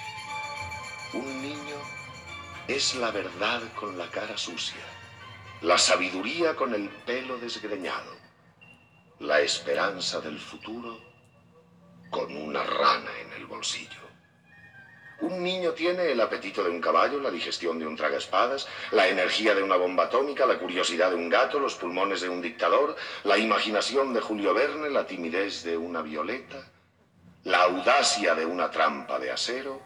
Un 1.14 1.42
niño 1.42 1.76
es 2.68 2.94
la 2.96 3.10
verdad 3.10 3.62
con 3.74 3.96
la 3.96 4.10
cara 4.10 4.36
sucia, 4.36 4.84
la 5.60 5.78
sabiduría 5.78 6.54
con 6.56 6.74
el 6.74 6.88
pelo 6.88 7.38
desgreñado, 7.38 8.12
la 9.20 9.40
esperanza 9.40 10.20
del 10.20 10.38
futuro 10.38 11.00
con 12.10 12.36
una 12.36 12.62
rana 12.62 13.10
en 13.20 13.32
el 13.32 13.46
bolsillo. 13.46 14.06
Un 15.20 15.42
niño 15.42 15.72
tiene 15.72 16.12
el 16.12 16.20
apetito 16.20 16.62
de 16.62 16.68
un 16.68 16.80
caballo, 16.80 17.18
la 17.20 17.30
digestión 17.30 17.78
de 17.78 17.86
un 17.86 17.96
tragaespadas, 17.96 18.68
la 18.90 19.08
energía 19.08 19.54
de 19.54 19.62
una 19.62 19.76
bomba 19.76 20.04
atómica, 20.04 20.44
la 20.44 20.58
curiosidad 20.58 21.08
de 21.08 21.16
un 21.16 21.30
gato, 21.30 21.58
los 21.58 21.74
pulmones 21.76 22.20
de 22.20 22.28
un 22.28 22.42
dictador, 22.42 22.94
la 23.24 23.38
imaginación 23.38 24.12
de 24.12 24.20
Julio 24.20 24.52
Verne, 24.52 24.90
la 24.90 25.06
timidez 25.06 25.64
de 25.64 25.78
una 25.78 26.02
violeta, 26.02 26.70
la 27.44 27.62
audacia 27.62 28.34
de 28.34 28.44
una 28.44 28.70
trampa 28.70 29.18
de 29.18 29.30
acero 29.30 29.80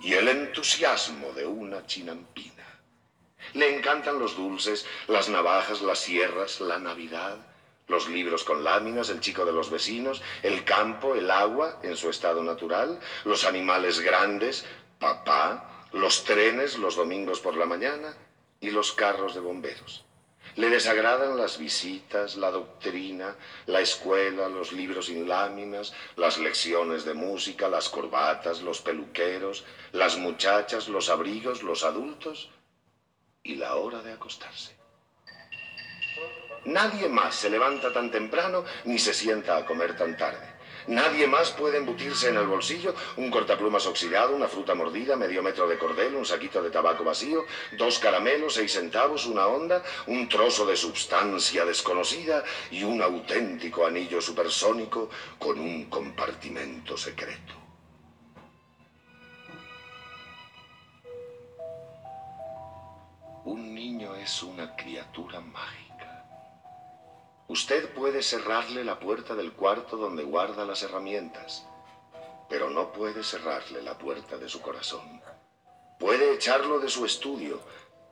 y 0.00 0.14
el 0.14 0.28
entusiasmo 0.28 1.32
de 1.32 1.46
una 1.46 1.86
chinampina. 1.86 2.64
Le 3.52 3.76
encantan 3.76 4.18
los 4.18 4.36
dulces, 4.36 4.86
las 5.08 5.28
navajas, 5.28 5.82
las 5.82 5.98
sierras, 5.98 6.60
la 6.60 6.78
Navidad, 6.78 7.36
los 7.90 8.08
libros 8.08 8.44
con 8.44 8.64
láminas, 8.64 9.10
el 9.10 9.20
chico 9.20 9.44
de 9.44 9.52
los 9.52 9.70
vecinos, 9.70 10.22
el 10.42 10.64
campo, 10.64 11.14
el 11.14 11.30
agua 11.30 11.80
en 11.82 11.96
su 11.96 12.08
estado 12.08 12.42
natural, 12.42 12.98
los 13.24 13.44
animales 13.44 14.00
grandes, 14.00 14.64
papá, 14.98 15.70
los 15.92 16.24
trenes 16.24 16.78
los 16.78 16.96
domingos 16.96 17.40
por 17.40 17.56
la 17.56 17.66
mañana 17.66 18.16
y 18.60 18.70
los 18.70 18.92
carros 18.92 19.34
de 19.34 19.40
bomberos. 19.40 20.04
Le 20.56 20.68
desagradan 20.68 21.36
las 21.36 21.58
visitas, 21.58 22.36
la 22.36 22.50
doctrina, 22.50 23.36
la 23.66 23.80
escuela, 23.80 24.48
los 24.48 24.72
libros 24.72 25.06
sin 25.06 25.28
láminas, 25.28 25.92
las 26.16 26.38
lecciones 26.38 27.04
de 27.04 27.14
música, 27.14 27.68
las 27.68 27.88
corbatas, 27.88 28.60
los 28.60 28.80
peluqueros, 28.80 29.64
las 29.92 30.16
muchachas, 30.16 30.88
los 30.88 31.08
abrigos, 31.08 31.62
los 31.62 31.84
adultos 31.84 32.50
y 33.42 33.56
la 33.56 33.76
hora 33.76 34.02
de 34.02 34.12
acostarse. 34.12 34.79
Nadie 36.64 37.08
más 37.08 37.34
se 37.34 37.48
levanta 37.48 37.92
tan 37.92 38.10
temprano 38.10 38.64
ni 38.84 38.98
se 38.98 39.14
sienta 39.14 39.56
a 39.56 39.64
comer 39.64 39.96
tan 39.96 40.16
tarde. 40.16 40.60
Nadie 40.86 41.26
más 41.26 41.50
puede 41.50 41.78
embutirse 41.78 42.28
en 42.28 42.36
el 42.36 42.46
bolsillo 42.46 42.94
un 43.16 43.30
cortaplumas 43.30 43.86
oxidado, 43.86 44.34
una 44.34 44.48
fruta 44.48 44.74
mordida, 44.74 45.16
medio 45.16 45.42
metro 45.42 45.68
de 45.68 45.78
cordel, 45.78 46.14
un 46.14 46.24
saquito 46.24 46.62
de 46.62 46.70
tabaco 46.70 47.04
vacío, 47.04 47.44
dos 47.76 47.98
caramelos, 47.98 48.54
seis 48.54 48.72
centavos, 48.72 49.26
una 49.26 49.46
onda, 49.46 49.82
un 50.06 50.28
trozo 50.28 50.66
de 50.66 50.76
substancia 50.76 51.64
desconocida 51.64 52.44
y 52.70 52.82
un 52.82 53.02
auténtico 53.02 53.86
anillo 53.86 54.20
supersónico 54.20 55.10
con 55.38 55.58
un 55.58 55.84
compartimento 55.88 56.96
secreto. 56.96 57.54
Un 63.44 63.74
niño 63.74 64.14
es 64.16 64.42
una 64.42 64.76
criatura 64.76 65.40
mágica. 65.40 65.89
Usted 67.50 67.88
puede 67.94 68.22
cerrarle 68.22 68.84
la 68.84 69.00
puerta 69.00 69.34
del 69.34 69.50
cuarto 69.50 69.96
donde 69.96 70.22
guarda 70.22 70.64
las 70.64 70.84
herramientas, 70.84 71.66
pero 72.48 72.70
no 72.70 72.92
puede 72.92 73.24
cerrarle 73.24 73.82
la 73.82 73.98
puerta 73.98 74.38
de 74.38 74.48
su 74.48 74.60
corazón. 74.60 75.20
Puede 75.98 76.32
echarlo 76.32 76.78
de 76.78 76.88
su 76.88 77.04
estudio, 77.04 77.60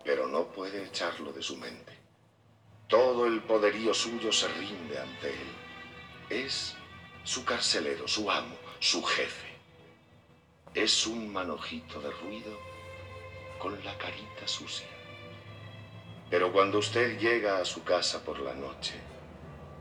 pero 0.02 0.26
no 0.26 0.46
puede 0.48 0.82
echarlo 0.82 1.32
de 1.32 1.40
su 1.40 1.56
mente. 1.56 1.96
Todo 2.88 3.26
el 3.26 3.40
poderío 3.40 3.94
suyo 3.94 4.32
se 4.32 4.48
rinde 4.48 4.98
ante 4.98 5.28
él. 5.28 5.52
Es 6.30 6.74
su 7.22 7.44
carcelero, 7.44 8.08
su 8.08 8.28
amo, 8.28 8.56
su 8.80 9.04
jefe. 9.04 9.54
Es 10.74 11.06
un 11.06 11.32
manojito 11.32 12.00
de 12.00 12.10
ruido 12.10 12.58
con 13.60 13.84
la 13.84 13.96
carita 13.98 14.48
sucia. 14.48 14.88
Pero 16.28 16.52
cuando 16.52 16.78
usted 16.78 17.20
llega 17.20 17.58
a 17.58 17.64
su 17.64 17.84
casa 17.84 18.24
por 18.24 18.40
la 18.40 18.52
noche, 18.52 19.00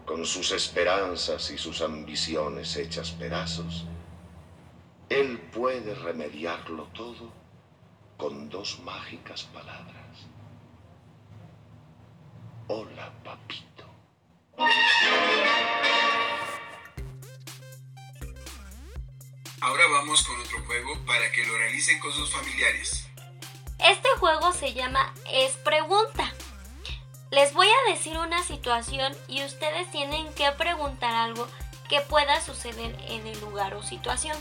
con 0.07 0.25
sus 0.25 0.53
esperanzas 0.53 1.51
y 1.51 1.57
sus 1.57 1.81
ambiciones 1.81 2.77
hechas 2.77 3.11
pedazos, 3.11 3.85
Él 5.09 5.37
puede 5.51 5.93
remediarlo 5.95 6.85
todo 6.93 7.33
con 8.15 8.49
dos 8.49 8.79
mágicas 8.79 9.43
palabras. 9.43 9.95
Hola, 12.67 13.11
papito. 13.21 13.85
Ahora 19.59 19.83
vamos 19.91 20.25
con 20.25 20.39
otro 20.39 20.65
juego 20.65 21.05
para 21.05 21.29
que 21.33 21.45
lo 21.45 21.57
realicen 21.57 21.99
con 21.99 22.13
sus 22.13 22.31
familiares. 22.31 23.09
Este 23.79 24.07
juego 24.19 24.53
se 24.53 24.73
llama 24.73 25.13
Es 25.29 25.57
Pregunta. 25.57 26.33
Les 27.29 27.53
voy 27.53 27.67
a 27.67 27.91
decir 27.91 28.17
una 28.17 28.41
situación 28.43 29.13
y 29.27 29.43
ustedes 29.43 29.91
tienen 29.91 30.33
que 30.33 30.49
preguntar 30.53 31.13
algo 31.13 31.45
que 31.89 31.99
pueda 31.99 32.39
suceder 32.39 32.95
en 33.09 33.27
el 33.27 33.39
lugar 33.41 33.73
o 33.75 33.83
situación. 33.83 34.37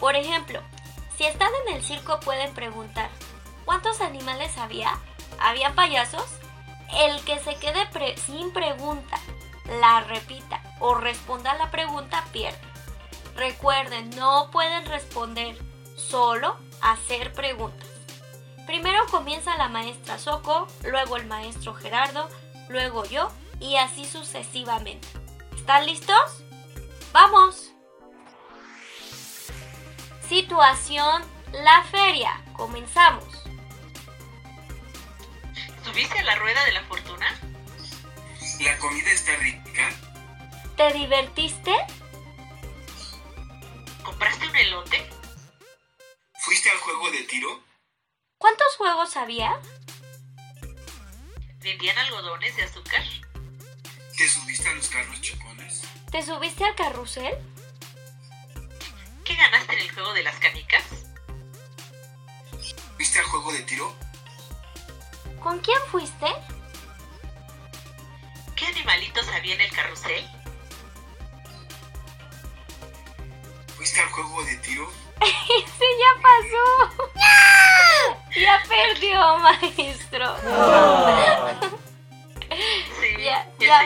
Por 0.00 0.16
ejemplo, 0.16 0.60
si 1.16 1.24
están 1.24 1.50
en 1.66 1.76
el 1.76 1.84
circo 1.84 2.18
pueden 2.20 2.52
preguntar, 2.54 3.08
¿cuántos 3.64 4.00
animales 4.00 4.58
había? 4.58 4.98
¿Había 5.38 5.74
payasos? 5.74 6.24
El 6.96 7.22
que 7.24 7.38
se 7.38 7.54
quede 7.56 7.86
sin 8.16 8.52
pregunta, 8.52 9.20
la 9.80 10.00
repita 10.00 10.60
o 10.80 10.94
responda 10.94 11.54
la 11.54 11.70
pregunta 11.70 12.24
pierde. 12.32 12.58
Recuerden, 13.36 14.10
no 14.10 14.50
pueden 14.50 14.86
responder, 14.86 15.56
solo 15.96 16.56
hacer 16.80 17.32
preguntas. 17.32 17.87
Primero 18.68 19.06
comienza 19.06 19.56
la 19.56 19.70
maestra 19.70 20.18
Soco, 20.18 20.68
luego 20.84 21.16
el 21.16 21.24
maestro 21.24 21.72
Gerardo, 21.72 22.28
luego 22.68 23.06
yo 23.06 23.32
y 23.60 23.76
así 23.76 24.04
sucesivamente. 24.04 25.08
¿Están 25.56 25.86
listos? 25.86 26.44
¡Vamos! 27.10 27.72
Situación 30.28 31.22
La 31.50 31.82
Feria. 31.84 32.44
Comenzamos. 32.52 33.24
¿Subiste 35.82 36.18
a 36.18 36.24
la 36.24 36.34
rueda 36.34 36.62
de 36.66 36.72
la 36.72 36.82
fortuna? 36.82 37.26
¿La 38.60 38.76
comida 38.76 39.10
está 39.10 39.34
rica? 39.36 39.90
¿Te 40.76 40.92
divertiste? 40.92 41.74
¿Compraste 44.04 44.46
un 44.46 44.56
elote? 44.56 45.08
¿Fuiste 46.40 46.68
al 46.68 46.76
juego 46.76 47.10
de 47.12 47.22
tiro? 47.22 47.67
¿Cuántos 48.38 48.76
juegos 48.76 49.16
había? 49.16 49.58
¿Vendían 51.60 51.98
algodones 51.98 52.56
de 52.56 52.62
azúcar? 52.62 53.02
¿Te 54.16 54.28
subiste 54.28 54.68
a 54.68 54.74
los 54.74 54.88
carros 54.88 55.20
chocones? 55.20 55.82
¿Te 56.10 56.22
subiste 56.22 56.64
al 56.64 56.74
carrusel? 56.76 57.36
¿Qué 59.24 59.34
ganaste 59.34 59.74
en 59.74 59.80
el 59.80 59.92
juego 59.92 60.12
de 60.14 60.22
las 60.22 60.36
canicas? 60.36 60.84
¿Fuiste 62.96 63.18
al 63.18 63.24
juego 63.26 63.52
de 63.52 63.62
tiro? 63.62 63.94
¿Con 65.42 65.58
quién 65.58 65.78
fuiste? 65.90 66.26
¿Qué 68.54 68.66
animalitos 68.66 69.28
había 69.28 69.54
en 69.54 69.60
el 69.60 69.70
carrusel? 69.72 70.28
¿Fuiste 73.76 74.00
al 74.00 74.08
juego 74.10 74.44
de 74.44 74.56
tiro? 74.58 74.90
¡Ese 75.20 75.84
ya 75.98 76.22
pasó! 76.22 77.57
Ya 78.36 78.62
perdió, 78.68 79.38
maestro. 79.38 80.36
Sí, 82.50 83.22
Ya, 83.22 83.46
ya, 83.60 83.82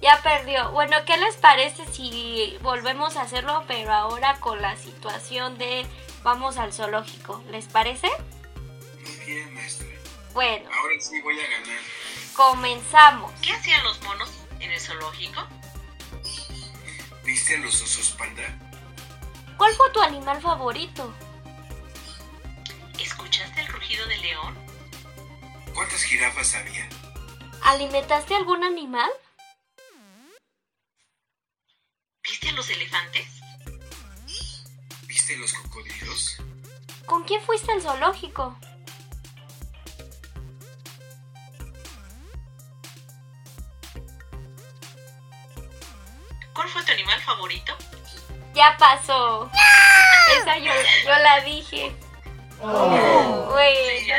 ya. 0.00 0.22
perdió. 0.22 0.70
Bueno, 0.72 0.96
¿qué 1.06 1.16
les 1.16 1.36
parece 1.36 1.86
si 1.86 2.58
volvemos 2.60 3.16
a 3.16 3.22
hacerlo, 3.22 3.64
pero 3.68 3.92
ahora 3.92 4.38
con 4.40 4.60
la 4.60 4.76
situación 4.76 5.56
de 5.56 5.86
vamos 6.24 6.56
al 6.58 6.72
zoológico? 6.72 7.42
¿Les 7.50 7.66
parece? 7.66 8.10
Muy 9.00 9.16
bien, 9.24 9.54
maestra. 9.54 9.86
Bueno, 10.34 10.68
Ahora 10.74 10.94
sí 11.00 11.20
voy 11.22 11.38
a 11.38 11.42
ganar. 11.48 11.78
comenzamos. 12.34 13.32
¿Qué 13.40 13.52
hacían 13.52 13.82
los 13.84 14.02
monos 14.02 14.30
en 14.60 14.72
el 14.72 14.80
zoológico? 14.80 15.40
¿Viste 17.24 17.54
a 17.54 17.58
los 17.60 17.80
osos 17.80 18.10
panda? 18.18 18.42
¿Cuál 19.56 19.72
fue 19.74 19.90
tu 19.92 20.02
animal 20.02 20.40
favorito? 20.42 21.14
¿Escuchaste 23.92 23.98
el 23.98 23.98
rugido 23.98 24.06
del 24.06 24.22
león? 24.22 24.58
¿Cuántas 25.74 26.02
jirafas 26.02 26.54
había? 26.54 26.88
¿Alimentaste 27.62 28.34
algún 28.34 28.64
animal? 28.64 29.10
los 32.54 32.68
elefantes? 32.68 33.26
¿Viste 35.06 35.36
los 35.38 35.52
cocodrilos? 35.54 36.36
¿Con 37.06 37.24
quién 37.24 37.40
fuiste 37.40 37.72
al 37.72 37.80
zoológico? 37.80 38.58
¿Cuál 46.52 46.68
fue 46.68 46.84
tu 46.84 46.92
animal 46.92 47.20
favorito? 47.22 47.74
Ya 48.54 48.76
pasó. 48.78 49.50
Esa 50.36 50.58
yo, 50.58 50.72
yo 51.04 51.18
la 51.22 51.40
dije. 51.40 51.96
Güey, 52.62 54.04
Sí. 54.04 54.10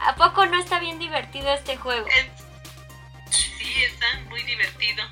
¿a 0.00 0.14
poco 0.16 0.46
no 0.46 0.58
está 0.58 0.78
bien 0.80 0.98
divertido 0.98 1.52
este 1.52 1.76
juego? 1.76 2.06
Es- 2.08 2.26
Sí, 3.30 3.84
está 3.84 4.06
muy 4.28 4.42
divertido. 4.44 5.04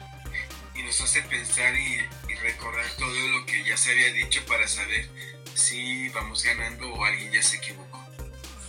Y 0.75 0.83
nos 0.83 1.01
hace 1.01 1.21
pensar 1.23 1.75
y, 1.75 1.97
y 2.29 2.35
recordar 2.37 2.87
todo 2.99 3.13
lo 3.29 3.45
que 3.47 3.63
ya 3.65 3.77
se 3.77 3.91
había 3.93 4.13
dicho 4.13 4.45
para 4.47 4.67
saber 4.69 5.09
si 5.55 6.09
vamos 6.11 6.43
ganando 6.45 6.89
o 6.93 7.05
alguien 7.05 7.33
ya 7.33 7.43
se 7.43 7.57
equivocó. 7.57 8.03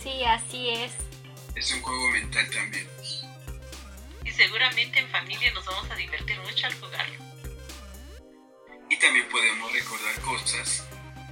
Sí, 0.02 0.24
así 0.24 0.70
es. 0.70 0.92
Es 1.54 1.72
un 1.72 1.80
juego 1.82 2.08
mental 2.08 2.48
también. 2.50 2.88
Y 4.24 4.30
seguramente 4.32 4.98
en 4.98 5.08
familia 5.08 5.50
nos 5.52 5.64
vamos 5.64 5.90
a 5.90 5.94
divertir 5.94 6.38
mucho 6.40 6.66
al 6.66 6.74
jugarlo. 6.74 7.24
Y 8.90 8.96
también 8.98 9.26
podemos 9.30 9.72
recordar 9.72 10.20
cosas 10.20 10.84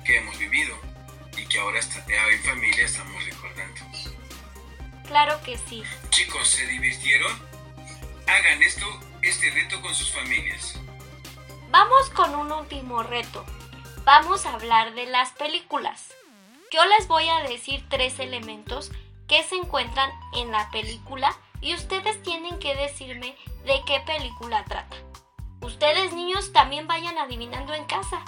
que 0.07 0.17
hemos 0.19 0.39
vivido 0.39 0.79
y 1.37 1.47
que 1.47 1.59
ahora 1.59 1.81
en 1.81 2.43
familia 2.43 2.85
estamos 2.85 3.25
recordando. 3.25 3.81
Claro 5.07 5.41
que 5.45 5.59
sí. 5.59 5.83
Chicos, 6.11 6.49
¿se 6.49 6.67
divirtieron? 6.67 7.33
Hagan 8.27 8.63
esto, 8.63 8.87
este 9.23 9.51
reto 9.51 9.81
con 9.83 9.95
sus 9.95 10.11
familias. 10.13 10.79
Vamos 11.71 12.11
con 12.11 12.35
un 12.35 12.53
último 12.53 13.03
reto. 13.03 13.45
Vamos 14.05 14.47
a 14.47 14.55
hablar 14.55 14.95
de 14.95 15.07
las 15.07 15.33
películas. 15.33 16.15
Yo 16.73 16.85
les 16.85 17.09
voy 17.09 17.29
a 17.29 17.41
decir 17.49 17.85
tres 17.89 18.19
elementos 18.19 18.91
que 19.29 19.43
se 19.43 19.57
encuentran 19.57 20.11
en 20.35 20.51
la 20.51 20.71
película 20.71 21.37
y 21.61 21.75
ustedes 21.75 22.23
tienen 22.23 22.59
que 22.59 22.75
decirme 22.75 23.37
de 23.65 23.81
qué 23.87 24.01
película 24.07 24.65
trata. 24.65 24.97
Ustedes 25.61 26.13
niños 26.13 26.53
también 26.53 26.87
vayan 26.87 27.17
adivinando 27.19 27.73
en 27.75 27.85
casa. 27.87 28.23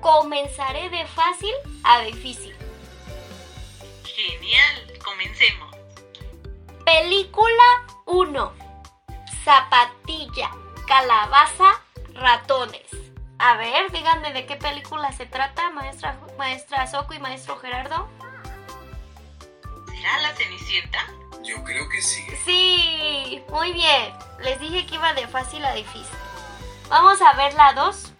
Comenzaré 0.00 0.90
de 0.90 1.06
fácil 1.06 1.54
a 1.84 2.00
difícil. 2.00 2.54
Genial, 4.04 4.98
comencemos. 5.04 5.74
Película 6.84 7.86
1. 8.06 8.52
Zapatilla, 9.44 10.50
calabaza, 10.86 11.80
ratones. 12.14 12.86
A 13.38 13.56
ver, 13.56 13.90
díganme 13.92 14.32
de 14.32 14.46
qué 14.46 14.56
película 14.56 15.12
se 15.12 15.26
trata, 15.26 15.70
maestra, 15.70 16.18
maestra 16.38 16.86
Soco 16.86 17.12
y 17.14 17.18
maestro 17.18 17.56
Gerardo. 17.58 18.08
¿Será 19.88 20.20
la 20.20 20.34
Cenicienta? 20.34 21.06
Yo 21.42 21.62
creo 21.64 21.88
que 21.88 22.00
sí. 22.00 22.24
Sí, 22.44 23.42
muy 23.50 23.72
bien. 23.72 24.12
Les 24.40 24.58
dije 24.58 24.86
que 24.86 24.94
iba 24.94 25.12
de 25.14 25.28
fácil 25.28 25.64
a 25.64 25.74
difícil. 25.74 26.16
Vamos 26.88 27.20
a 27.20 27.34
ver 27.34 27.54
la 27.54 27.72
2. 27.74 28.12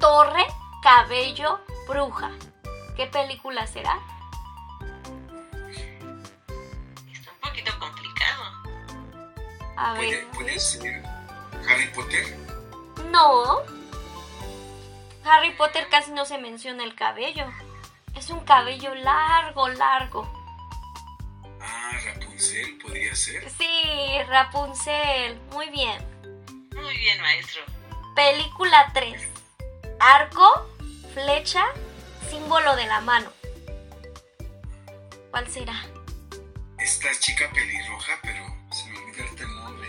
Torre, 0.00 0.46
cabello, 0.82 1.60
bruja. 1.88 2.30
¿Qué 2.96 3.06
película 3.06 3.66
será? 3.66 3.98
Está 7.12 7.30
un 7.32 7.40
poquito 7.40 7.78
complicado. 7.78 8.44
A 9.76 9.94
ver. 9.94 10.26
puede 10.30 10.58
ser 10.58 11.02
Harry 11.68 11.88
Potter. 11.94 12.36
No. 13.10 13.62
Harry 15.24 15.54
Potter 15.54 15.88
casi 15.90 16.12
no 16.12 16.24
se 16.24 16.38
menciona 16.38 16.84
el 16.84 16.94
cabello. 16.94 17.46
Es 18.14 18.30
un 18.30 18.40
cabello 18.40 18.94
largo, 18.94 19.68
largo. 19.68 20.28
Ah, 21.60 21.92
Rapunzel 22.04 22.78
podría 22.78 23.14
ser. 23.14 23.48
Sí, 23.50 24.22
Rapunzel. 24.28 25.40
Muy 25.52 25.68
bien. 25.70 26.04
Muy 26.74 26.96
bien, 26.96 27.20
maestro. 27.20 27.62
Película 28.14 28.90
3. 28.94 29.37
Arco, 30.00 30.68
flecha, 31.12 31.64
símbolo 32.30 32.76
de 32.76 32.86
la 32.86 33.00
mano. 33.00 33.30
¿Cuál 35.30 35.48
será? 35.48 35.74
Esta 36.78 37.08
chica 37.18 37.50
pelirroja, 37.52 38.12
pero 38.22 38.44
se 38.72 38.90
me 38.90 38.98
olvida 38.98 39.24
el 39.24 39.54
nombre. 39.56 39.88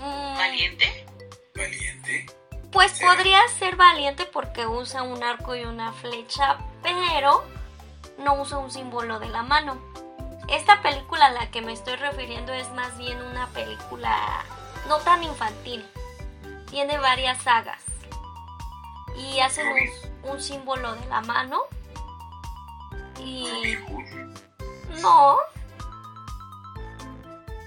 Mm, 0.00 0.36
¿Valiente? 0.36 1.06
Valiente. 1.54 2.26
Pues 2.72 2.92
¿Será? 2.92 3.14
podría 3.14 3.48
ser 3.58 3.76
valiente 3.76 4.26
porque 4.26 4.66
usa 4.66 5.02
un 5.02 5.22
arco 5.22 5.54
y 5.54 5.64
una 5.64 5.92
flecha, 5.92 6.58
pero 6.82 7.44
no 8.18 8.34
usa 8.42 8.58
un 8.58 8.70
símbolo 8.70 9.20
de 9.20 9.28
la 9.28 9.42
mano. 9.42 9.80
Esta 10.48 10.82
película 10.82 11.26
a 11.26 11.30
la 11.30 11.50
que 11.50 11.62
me 11.62 11.72
estoy 11.72 11.96
refiriendo 11.96 12.52
es 12.52 12.68
más 12.70 12.96
bien 12.98 13.20
una 13.22 13.46
película 13.48 14.44
no 14.88 14.98
tan 14.98 15.22
infantil. 15.22 15.84
Tiene 16.70 16.98
varias 16.98 17.42
sagas. 17.42 17.82
Y 19.16 19.40
hacen 19.40 19.66
un, 19.68 20.30
un 20.30 20.40
símbolo 20.42 20.94
de 20.94 21.06
la 21.06 21.20
mano. 21.22 21.60
Y 23.20 23.46
no. 25.00 25.36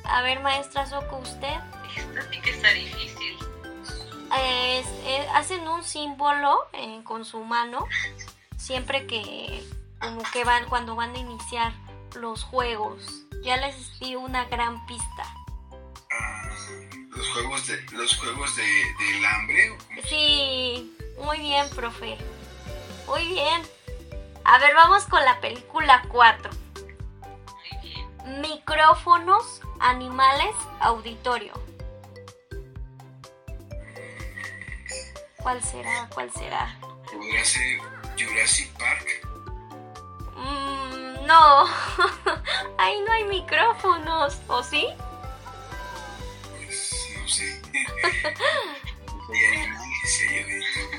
A 0.05 0.21
ver, 0.21 0.39
maestra 0.41 0.85
Soko, 0.85 1.17
usted. 1.17 1.53
Esta 1.95 2.31
sí 2.31 2.41
que 2.41 2.49
está 2.51 2.69
difícil. 2.69 3.37
es- 4.37 4.87
es- 5.05 5.27
hacen 5.33 5.67
un 5.67 5.83
símbolo 5.83 6.67
eh, 6.73 7.01
con 7.03 7.25
su 7.25 7.43
mano 7.43 7.85
siempre 8.57 9.07
que 9.07 9.63
como 9.99 10.21
que 10.31 10.43
van 10.43 10.65
cuando 10.69 10.95
van 10.95 11.15
a 11.15 11.17
iniciar 11.17 11.73
los 12.15 12.43
juegos 12.43 13.23
ya 13.43 13.57
les 13.57 13.99
di 13.99 14.15
una 14.15 14.45
gran 14.45 14.85
pista 14.85 15.23
Ah, 16.11 16.41
los 17.09 17.27
juegos 17.33 17.65
de 17.67 17.81
los 17.93 18.15
juegos 18.17 18.55
de, 18.55 18.63
del 18.63 19.25
hambre. 19.25 19.77
sí 20.07 20.95
muy 21.23 21.39
bien 21.39 21.69
profe 21.69 22.17
muy 23.07 23.27
bien 23.27 23.61
a 24.43 24.57
ver 24.59 24.73
vamos 24.75 25.05
con 25.05 25.23
la 25.23 25.39
película 25.39 26.03
4 26.09 26.51
Muy 27.71 27.89
bien. 27.89 28.41
micrófonos 28.41 29.61
animales 29.79 30.55
auditorio 30.79 31.53
¿Cuál 35.41 35.63
será? 35.63 36.09
¿Cuál 36.13 36.31
será? 36.33 36.77
Podría 37.09 37.43
ser 37.45 37.79
Jurassic 38.19 38.69
Park. 38.77 39.07
Mm, 40.35 41.25
no, 41.25 41.65
ahí 42.77 42.99
no 43.07 43.11
hay 43.13 43.23
micrófonos, 43.23 44.37
¿o 44.47 44.61
sí? 44.61 44.87
Pues 46.65 46.93
no 47.17 47.27
sé. 47.27 47.61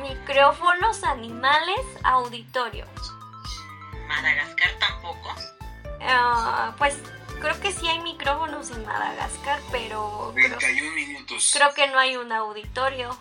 Micrófonos, 0.00 1.04
animales, 1.04 1.80
auditorio. 2.02 2.86
Madagascar 4.08 4.70
tampoco. 4.78 5.34
Ah, 6.02 6.74
pues 6.78 6.96
creo 7.40 7.58
que 7.60 7.72
sí 7.72 7.86
hay 7.88 8.00
micrófonos 8.00 8.70
en 8.70 8.84
Madagascar, 8.84 9.60
pero 9.70 10.32
creo, 10.34 10.58
31 10.58 10.92
minutos. 10.94 11.50
creo 11.54 11.72
que 11.74 11.86
no 11.88 11.98
hay 11.98 12.16
un 12.16 12.32
auditorio. 12.32 13.16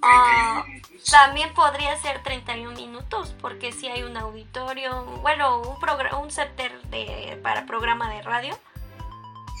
Ah, 0.02 0.64
minutos. 0.66 1.04
también 1.10 1.52
podría 1.54 1.96
ser 2.00 2.22
31 2.22 2.74
minutos, 2.76 3.34
porque 3.40 3.72
sí 3.72 3.88
hay 3.88 4.02
un 4.02 4.16
auditorio, 4.16 5.04
bueno, 5.22 5.60
un, 5.60 5.76
un 6.22 6.30
setter 6.30 6.80
de, 6.84 7.38
para 7.42 7.66
programa 7.66 8.08
de 8.14 8.22
radio, 8.22 8.58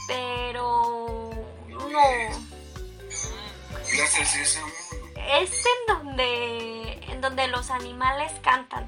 pero 0.06 1.30
no. 1.68 2.00
Gracias, 3.96 4.30
Sésamo. 4.30 4.68
Es 5.30 5.64
en 5.64 5.94
donde, 5.96 6.92
en 7.12 7.20
donde 7.20 7.46
los 7.48 7.70
animales 7.70 8.32
cantan 8.42 8.86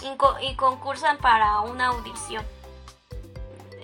y, 0.00 0.16
co- 0.16 0.36
y 0.40 0.54
concursan 0.56 1.18
para 1.18 1.60
una 1.60 1.88
audición. 1.88 2.44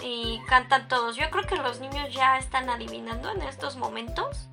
Y 0.03 0.41
cantan 0.49 0.87
todos. 0.89 1.17
Yo 1.17 1.29
creo 1.31 1.45
que 1.47 1.57
los 1.57 1.81
niños 1.81 2.13
ya 2.15 2.39
están 2.39 2.71
adivinando 2.71 3.31
en 3.31 3.43
estos 3.43 3.77
momentos. 3.77 4.49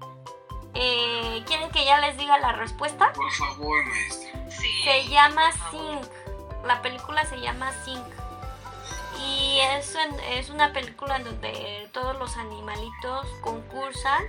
Eh, 0.73 1.43
¿Quieren 1.45 1.69
que 1.69 1.85
ya 1.85 1.99
les 1.99 2.17
diga 2.17 2.37
la 2.39 2.51
respuesta? 2.53 3.13
Por 3.13 3.31
favor, 3.31 3.85
maestra. 3.85 4.49
Sí. 4.49 4.81
Se 4.83 5.07
llama. 5.07 5.51
Sing. 5.69 6.01
La 6.65 6.81
película 6.81 7.23
se 7.25 7.37
llama 7.39 7.71
Sing. 7.83 8.01
Y 9.19 9.59
es, 9.59 9.95
en- 9.95 10.19
es 10.33 10.49
una 10.49 10.71
película 10.73 11.15
en 11.17 11.23
donde 11.23 11.89
todos 11.93 12.17
los 12.17 12.37
animalitos 12.37 13.27
concursan 13.41 14.23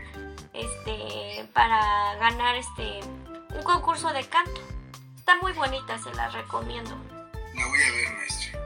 este, 0.53 1.49
para 1.53 2.15
ganar 2.17 2.57
este, 2.57 3.01
un 3.55 3.63
concurso 3.65 4.13
de 4.13 4.25
canto. 4.29 4.61
Está 5.17 5.37
muy 5.37 5.53
bonita, 5.53 5.99
se 5.99 6.13
la 6.15 6.29
recomiendo. 6.29 6.97
La 7.55 7.67
voy 7.67 7.83
a 7.83 7.91
ver, 7.93 8.13
maestra. 8.17 8.61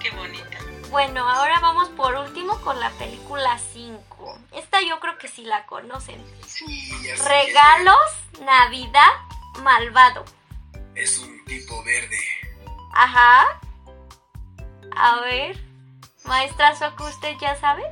Qué 0.00 0.10
bonita. 0.10 0.58
Bueno, 0.90 1.28
ahora 1.28 1.58
vamos 1.60 1.88
por 1.90 2.14
último 2.14 2.58
con 2.62 2.78
la 2.80 2.90
película 2.92 3.58
5. 3.72 4.38
Esta 4.52 4.80
yo 4.82 5.00
creo 5.00 5.18
que 5.18 5.28
sí 5.28 5.42
la 5.44 5.66
conocen. 5.66 6.22
Sí, 6.46 6.90
ya 7.04 7.16
sé 7.16 7.28
Regalos, 7.28 7.96
Navidad, 8.42 9.10
Malvado. 9.62 10.24
Es 10.94 11.18
un 11.18 11.44
tipo 11.44 11.82
verde. 11.84 12.18
Ajá. 12.94 13.60
A 15.00 15.20
ver, 15.20 15.56
maestra 16.24 16.74
Soco, 16.76 17.04
¿usted 17.06 17.36
ya 17.40 17.54
sabe? 17.60 17.84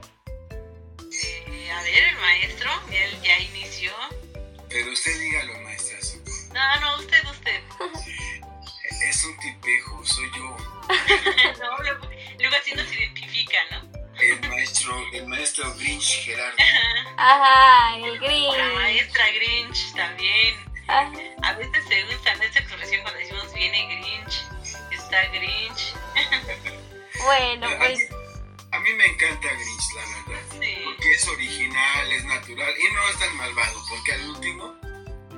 Eh, 1.13 1.71
a 1.71 1.83
ver, 1.83 2.03
el 2.03 2.17
maestro, 2.19 2.69
él 2.91 3.23
ya 3.23 3.39
inició. 3.39 3.93
Pero 4.69 4.93
usted 4.93 5.17
dígalo, 5.21 5.61
maestra. 5.61 5.99
Zuko. 6.03 6.31
No, 6.53 6.81
no, 6.81 6.97
usted, 6.99 7.25
usted. 7.31 7.63
Es 9.09 9.25
un 9.25 9.39
tipejo, 9.39 10.05
soy 10.05 10.29
yo. 10.37 10.57
no, 11.61 11.79
luego, 11.79 12.09
luego 12.41 12.57
así 12.57 12.75
nos 12.75 12.93
identifica, 12.93 13.59
¿no? 13.71 13.89
El 14.21 14.41
maestro, 14.49 15.01
el 15.13 15.29
maestro 15.29 15.73
Grinch 15.77 16.25
Gerardo. 16.25 16.57
Ajá, 17.19 17.97
el 17.99 18.15
La 18.15 18.27
Green. 18.27 18.75
maestra 18.75 19.31
Grinch 19.31 19.95
también. 19.95 20.57
Ajá. 20.89 21.13
A 21.45 21.53
veces 21.53 21.85
se 21.87 22.05
usa 22.07 22.33
esa 22.33 22.59
expresión 22.59 23.03
cuando 23.03 23.21
decimos 23.21 23.55
viene 23.55 23.87
Grinch, 23.87 24.43
está 24.91 25.25
Grinch. 25.29 25.95
Bueno, 27.25 27.67
A 27.69 27.79
pues 27.79 27.99
mí- 27.99 28.05
A 28.73 28.81
mí 28.81 28.93
me 28.93 29.07
encanta 29.07 29.49
Grinch, 29.49 29.95
la 29.95 30.03
verdad. 30.35 30.45
Sí. 30.61 30.75
Porque 30.85 31.13
es 31.13 31.29
original, 31.29 32.13
es 32.13 32.25
natural 32.25 32.75
y 32.79 32.93
no 32.95 33.09
es 33.09 33.19
tan 33.19 33.37
malvado. 33.37 33.83
Porque 33.89 34.13
al 34.13 34.31
último, 34.31 34.75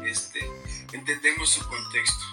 este, 0.04 0.50
entendemos 0.92 1.48
su 1.50 1.68
contexto. 1.68 2.24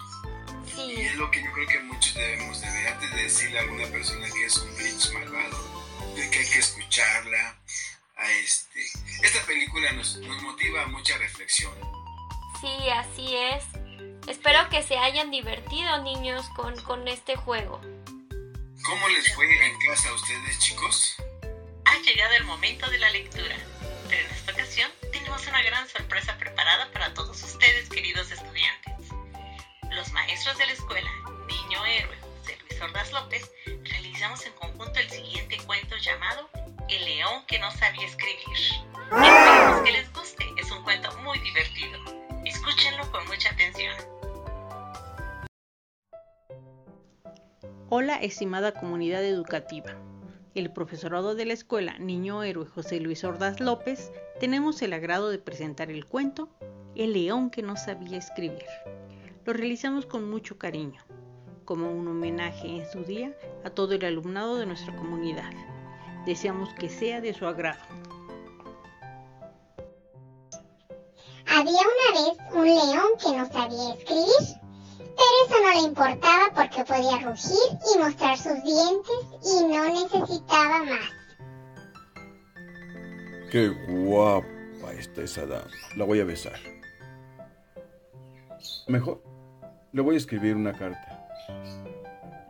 Y 0.78 1.02
es 1.02 1.16
lo 1.16 1.30
que 1.32 1.44
yo 1.44 1.52
creo 1.54 1.68
que 1.68 1.80
muchos 1.82 2.14
debemos 2.16 2.60
de 2.62 2.70
ver. 2.70 2.88
Antes 2.94 3.12
de 3.12 3.24
decirle 3.24 3.60
a 3.60 3.62
alguna 3.64 3.86
persona 3.88 4.28
que 4.32 4.46
es 4.46 4.58
un 4.58 4.76
Grinch 4.78 5.12
malvado, 5.14 5.86
de 6.16 6.30
que 6.30 6.40
hay 6.40 6.50
que 6.50 6.60
escucharla. 6.60 7.58
A 8.18 8.32
este. 8.32 8.82
Esta 9.24 9.46
película 9.46 9.92
nos, 9.92 10.16
nos 10.18 10.42
motiva 10.42 10.84
a 10.84 10.88
mucha 10.88 11.18
reflexión. 11.18 11.74
Sí, 12.62 12.90
así 12.90 13.36
es. 13.36 13.64
Espero 14.28 14.70
que 14.70 14.82
se 14.84 14.98
hayan 14.98 15.30
divertido, 15.32 16.02
niños, 16.02 16.48
con, 16.56 16.82
con 16.84 17.08
este 17.10 17.36
juego. 17.36 17.82
¿Cómo 18.86 19.10
les 19.10 19.34
fue 19.34 19.48
en 19.66 19.80
casa 19.80 20.10
a 20.10 20.14
ustedes, 20.14 20.60
chicos? 20.60 21.16
Ha 21.86 21.98
llegado 22.02 22.36
el 22.36 22.44
momento 22.44 22.88
de 22.92 23.00
la 23.00 23.10
lectura, 23.10 23.56
pero 24.08 24.28
en 24.28 24.32
esta 24.32 24.52
ocasión 24.52 24.92
tenemos 25.12 25.48
una 25.48 25.64
gran 25.64 25.90
sorpresa 25.90 26.38
preparada 26.38 26.92
para 26.92 27.12
todos 27.16 27.42
ustedes, 27.42 27.90
queridos 27.90 28.30
estudiantes. 28.30 28.75
Estimada 48.26 48.74
comunidad 48.74 49.24
educativa. 49.24 49.96
El 50.56 50.72
profesorado 50.72 51.36
de 51.36 51.46
la 51.46 51.54
escuela 51.54 51.98
Niño 52.00 52.44
Héroe 52.44 52.66
José 52.66 53.00
Luis 53.00 53.24
Ordaz 53.24 53.60
López 53.60 54.12
tenemos 54.40 54.82
el 54.82 54.94
agrado 54.94 55.30
de 55.30 55.38
presentar 55.38 55.92
el 55.92 56.06
cuento 56.06 56.50
El 56.96 57.14
león 57.14 57.50
que 57.50 57.62
no 57.62 57.76
sabía 57.76 58.18
escribir. 58.18 58.66
Lo 59.46 59.54
realizamos 59.54 60.06
con 60.06 60.30
mucho 60.30 60.58
cariño, 60.58 61.02
como 61.66 61.92
un 61.92 62.08
homenaje 62.08 62.68
en 62.68 62.92
su 62.92 63.04
día 63.04 63.36
a 63.64 63.70
todo 63.70 63.94
el 63.94 64.04
alumnado 64.04 64.58
de 64.58 64.66
nuestra 64.66 64.96
comunidad. 64.96 65.52
Deseamos 66.26 66.74
que 66.74 66.90
sea 66.90 67.22
de 67.22 67.34
su 67.34 67.46
agrado. 67.46 67.84
Había 71.48 71.72
una 71.74 72.22
vez 72.22 72.38
un 72.54 72.66
león 72.66 73.08
que 73.24 73.38
no 73.38 73.46
sabía 73.52 73.94
escribir, 73.94 74.65
pero 75.16 75.34
eso 75.46 75.56
no 75.64 75.72
le 75.74 75.88
importaba 75.88 76.52
porque 76.54 76.84
podía 76.84 77.18
rugir 77.20 77.80
y 77.94 78.00
mostrar 78.00 78.38
sus 78.38 78.64
dientes 78.64 79.16
y 79.44 79.64
no 79.64 79.86
necesitaba 79.86 80.84
más. 80.84 81.26
Qué 83.52 83.70
guapa 83.88 84.94
está 84.98 85.22
esa 85.24 85.46
dama. 85.46 85.70
La 85.96 86.06
voy 86.06 86.20
a 86.20 86.26
besar. 86.26 86.60
Mejor, 88.88 89.24
le 89.92 90.02
voy 90.02 90.16
a 90.16 90.18
escribir 90.18 90.56
una 90.56 90.74
carta. 90.74 91.28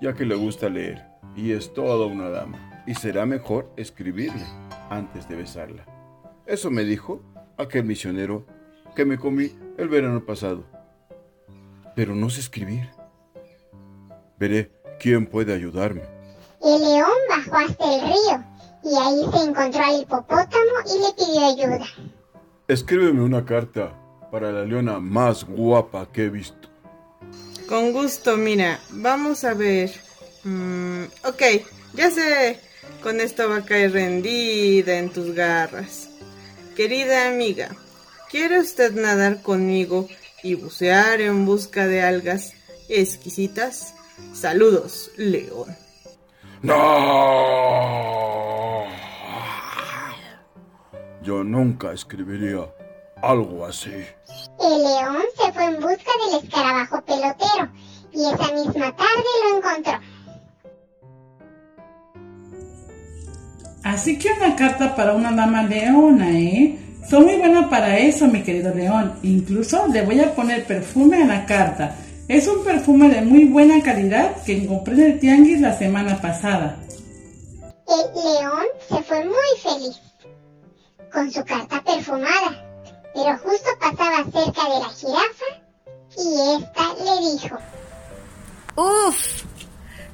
Ya 0.01 0.13
que 0.13 0.25
le 0.25 0.35
gusta 0.35 0.69
leer 0.69 1.05
y 1.35 1.51
es 1.51 1.73
toda 1.73 2.07
una 2.07 2.29
dama. 2.29 2.83
Y 2.87 2.95
será 2.95 3.25
mejor 3.25 3.71
escribirle 3.77 4.45
antes 4.89 5.27
de 5.27 5.35
besarla. 5.35 5.85
Eso 6.45 6.69
me 6.69 6.83
dijo 6.83 7.21
aquel 7.57 7.85
misionero 7.85 8.45
que 8.95 9.05
me 9.05 9.17
comí 9.17 9.51
el 9.77 9.89
verano 9.89 10.25
pasado. 10.25 10.65
Pero 11.95 12.15
no 12.15 12.29
sé 12.29 12.41
escribir. 12.41 12.89
Veré 14.37 14.71
quién 14.99 15.25
puede 15.25 15.53
ayudarme. 15.53 16.03
El 16.61 16.81
león 16.81 17.09
bajó 17.29 17.55
hasta 17.57 17.95
el 17.95 18.01
río 18.01 18.55
y 18.83 18.95
ahí 18.95 19.31
se 19.31 19.49
encontró 19.49 19.83
al 19.83 20.01
hipopótamo 20.01 20.75
y 20.85 20.99
le 20.99 21.13
pidió 21.13 21.45
ayuda. 21.47 21.85
Escríbeme 22.67 23.21
una 23.21 23.45
carta 23.45 23.93
para 24.31 24.51
la 24.51 24.65
leona 24.65 24.99
más 24.99 25.43
guapa 25.43 26.07
que 26.11 26.25
he 26.25 26.29
visto. 26.29 26.69
Con 27.67 27.93
gusto, 27.93 28.37
mira, 28.37 28.79
vamos 28.89 29.43
a 29.43 29.53
ver. 29.53 29.91
Mm, 30.43 31.05
ok, 31.23 31.41
ya 31.93 32.11
sé, 32.11 32.59
con 33.01 33.19
esto 33.21 33.49
va 33.49 33.57
a 33.57 33.65
caer 33.65 33.93
rendida 33.93 34.97
en 34.97 35.09
tus 35.09 35.33
garras. 35.33 36.09
Querida 36.75 37.27
amiga, 37.29 37.69
¿quiere 38.29 38.59
usted 38.59 38.93
nadar 38.93 39.41
conmigo 39.41 40.07
y 40.45 40.53
bucear 40.53 41.21
en 41.21 41.43
busca 41.43 41.87
de 41.87 42.03
algas 42.03 42.53
exquisitas? 42.87 43.95
Saludos, 44.31 45.11
León. 45.17 45.75
¡No! 46.61 46.75
Yo 51.23 51.43
nunca 51.43 51.91
escribiría 51.93 52.71
algo 53.23 53.65
así. 53.65 53.89
El 53.89 54.83
león 54.83 55.23
se 55.35 55.51
fue 55.51 55.65
en 55.65 55.81
busca 55.81 56.11
del 56.29 56.43
escarabajo 56.43 57.03
pelotero 57.03 57.71
y 58.13 58.19
esa 58.31 58.53
misma 58.53 58.95
tarde 58.95 59.23
lo 59.41 59.57
encontró. 59.57 59.99
Así 63.83 64.19
que 64.19 64.29
una 64.31 64.55
carta 64.55 64.95
para 64.95 65.13
una 65.13 65.31
dama 65.31 65.63
leona, 65.63 66.29
¿eh? 66.31 66.84
Soy 67.09 67.23
muy 67.23 67.35
buena 67.37 67.69
para 67.69 67.99
eso, 67.99 68.25
mi 68.25 68.41
querido 68.41 68.73
león. 68.73 69.19
Incluso 69.21 69.87
le 69.87 70.01
voy 70.01 70.19
a 70.19 70.33
poner 70.33 70.65
perfume 70.65 71.21
a 71.21 71.25
la 71.27 71.45
carta. 71.45 71.95
Es 72.27 72.47
un 72.47 72.63
perfume 72.63 73.09
de 73.09 73.21
muy 73.21 73.45
buena 73.45 73.83
calidad 73.83 74.43
que 74.43 74.65
compré 74.65 74.95
en 74.95 75.01
el 75.01 75.19
tianguis 75.19 75.61
la 75.61 75.77
semana 75.77 76.19
pasada. 76.19 76.79
El 77.87 78.23
león 78.23 78.65
se 78.89 79.03
fue 79.03 79.23
muy 79.23 79.35
feliz 79.61 80.01
con 81.13 81.31
su 81.31 81.45
carta 81.45 81.83
perfumada, 81.83 82.65
pero 83.13 83.37
justo 83.37 83.69
pasaba 83.79 84.23
cerca 84.23 84.63
de 84.63 84.79
la 84.79 84.89
jirafa 84.89 85.45
y 86.17 86.63
ésta 86.63 86.95
le 87.03 87.31
dijo, 87.31 87.57
¡Uf! 88.75 89.43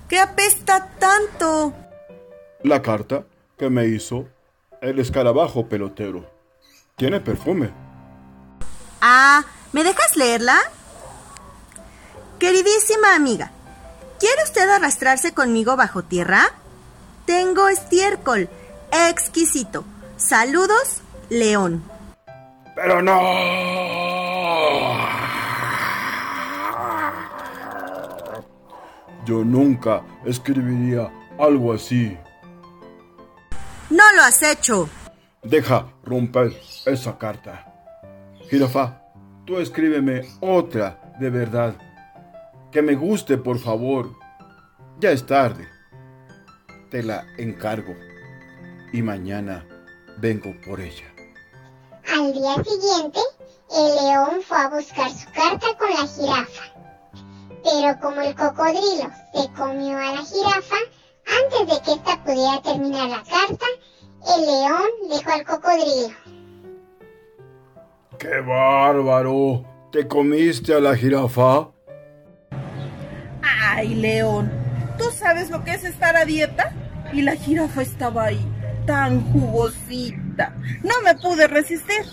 ¿Qué 0.09 0.19
apesta 0.19 0.91
tanto? 0.99 1.73
La 2.63 2.81
carta 2.81 3.23
que 3.57 3.69
me 3.69 3.87
hizo 3.87 4.27
el 4.81 4.99
escarabajo 4.99 5.67
pelotero. 5.67 6.30
Tiene 7.01 7.19
perfume. 7.19 7.71
Ah, 9.01 9.43
¿me 9.71 9.83
dejas 9.83 10.15
leerla? 10.15 10.55
Queridísima 12.37 13.15
amiga, 13.15 13.49
¿quiere 14.19 14.43
usted 14.43 14.69
arrastrarse 14.69 15.33
conmigo 15.33 15.75
bajo 15.75 16.03
tierra? 16.03 16.43
Tengo 17.25 17.69
estiércol, 17.69 18.49
exquisito. 19.09 19.83
Saludos, 20.15 21.01
León. 21.31 21.83
Pero 22.75 23.01
no. 23.01 23.19
Yo 29.25 29.43
nunca 29.43 30.03
escribiría 30.23 31.11
algo 31.39 31.73
así. 31.73 32.15
No 33.89 34.03
lo 34.15 34.21
has 34.21 34.43
hecho. 34.43 34.87
Deja 35.43 35.91
romper 36.03 36.55
esa 36.85 37.17
carta. 37.17 37.65
Jirafa, 38.49 39.01
tú 39.45 39.57
escríbeme 39.57 40.21
otra 40.39 41.15
de 41.19 41.29
verdad. 41.29 41.73
Que 42.71 42.81
me 42.81 42.95
guste, 42.95 43.37
por 43.37 43.57
favor. 43.57 44.11
Ya 44.99 45.11
es 45.11 45.25
tarde. 45.25 45.67
Te 46.89 47.01
la 47.01 47.25
encargo. 47.37 47.95
Y 48.93 49.01
mañana 49.01 49.65
vengo 50.19 50.53
por 50.65 50.79
ella. 50.79 51.05
Al 52.13 52.33
día 52.33 52.55
siguiente, 52.63 53.19
el 53.71 54.07
león 54.07 54.41
fue 54.43 54.57
a 54.57 54.69
buscar 54.69 55.09
su 55.09 55.25
carta 55.31 55.67
con 55.79 55.89
la 55.89 56.07
jirafa. 56.07 56.63
Pero 57.63 57.99
como 57.99 58.21
el 58.21 58.35
cocodrilo 58.35 59.09
se 59.33 59.51
comió 59.53 59.97
a 59.97 60.13
la 60.13 60.23
jirafa, 60.23 60.77
Antes 61.27 61.67
de 61.67 61.81
que 61.83 61.91
ésta 61.93 62.23
pudiera 62.23 62.61
terminar 62.61 63.09
la 63.09 63.23
carta, 63.23 63.65
el 64.27 64.45
león 64.45 64.89
dijo 65.09 65.31
al 65.31 65.43
cocodrilo. 65.45 66.15
¡Qué 68.17 68.39
bárbaro! 68.41 69.65
¿Te 69.91 70.07
comiste 70.07 70.73
a 70.73 70.79
la 70.79 70.95
jirafa? 70.95 71.67
Ay, 73.41 73.95
León, 73.95 74.51
¿tú 74.97 75.05
sabes 75.11 75.49
lo 75.49 75.63
que 75.63 75.71
es 75.71 75.83
estar 75.83 76.15
a 76.15 76.23
dieta? 76.23 76.71
Y 77.11 77.23
la 77.23 77.35
jirafa 77.35 77.81
estaba 77.81 78.25
ahí, 78.25 78.39
tan 78.85 79.21
jugosita. 79.33 80.55
No 80.83 81.01
me 81.03 81.15
pude 81.15 81.47
resistir. 81.47 82.05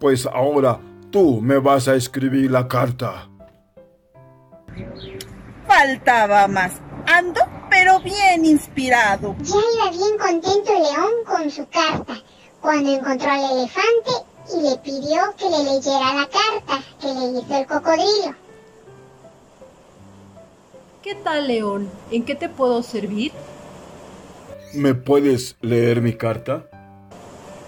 Pues 0.00 0.26
ahora 0.26 0.80
tú 1.10 1.40
me 1.40 1.58
vas 1.58 1.88
a 1.88 1.94
escribir 1.94 2.50
la 2.50 2.68
carta. 2.68 3.28
Faltaba 5.66 6.46
más. 6.46 6.72
Ando, 7.06 7.40
pero 7.84 8.00
bien 8.00 8.46
inspirado. 8.46 9.36
Ya 9.42 9.56
iba 9.74 9.90
bien 9.90 10.16
contento 10.18 10.72
el 10.72 10.82
león 10.84 11.12
con 11.26 11.50
su 11.50 11.68
carta, 11.68 12.16
cuando 12.62 12.90
encontró 12.90 13.30
al 13.30 13.58
elefante 13.58 14.10
y 14.54 14.62
le 14.62 14.78
pidió 14.78 15.20
que 15.36 15.50
le 15.50 15.64
leyera 15.64 16.14
la 16.14 16.26
carta 16.26 16.82
que 16.98 17.08
le 17.08 17.38
hizo 17.38 17.54
el 17.54 17.66
cocodrilo. 17.66 18.34
¿Qué 21.02 21.14
tal, 21.14 21.46
León? 21.46 21.90
¿En 22.10 22.24
qué 22.24 22.34
te 22.34 22.48
puedo 22.48 22.82
servir? 22.82 23.32
¿Me 24.72 24.94
puedes 24.94 25.56
leer 25.60 26.00
mi 26.00 26.14
carta? 26.14 26.66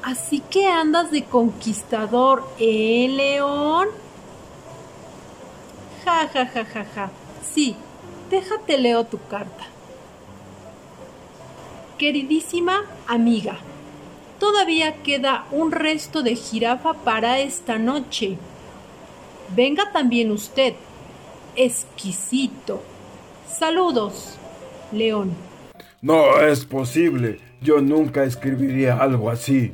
Así 0.03 0.41
que 0.41 0.67
andas 0.67 1.11
de 1.11 1.25
conquistador, 1.25 2.43
¿eh, 2.59 3.07
León? 3.11 3.89
Ja, 6.07 6.27
ja, 6.33 6.47
ja, 6.47 6.65
ja, 6.65 6.85
ja. 6.95 7.11
Sí, 7.53 7.77
déjate 8.31 8.79
leo 8.79 9.05
tu 9.05 9.19
carta. 9.29 9.76
Queridísima 11.99 12.83
amiga, 13.07 13.57
todavía 14.39 15.03
queda 15.03 15.47
un 15.51 15.73
resto 15.73 16.23
de 16.23 16.37
jirafa 16.37 16.93
para 16.93 17.39
esta 17.39 17.79
noche. 17.79 18.37
Venga 19.55 19.93
también 19.93 20.31
usted. 20.31 20.75
Exquisito. 21.55 22.83
Saludos, 23.49 24.37
León. 24.93 25.35
No 26.03 26.39
es 26.41 26.67
posible. 26.67 27.41
Yo 27.63 27.81
nunca 27.81 28.25
escribiría 28.25 28.99
algo 28.99 29.31
así. 29.31 29.73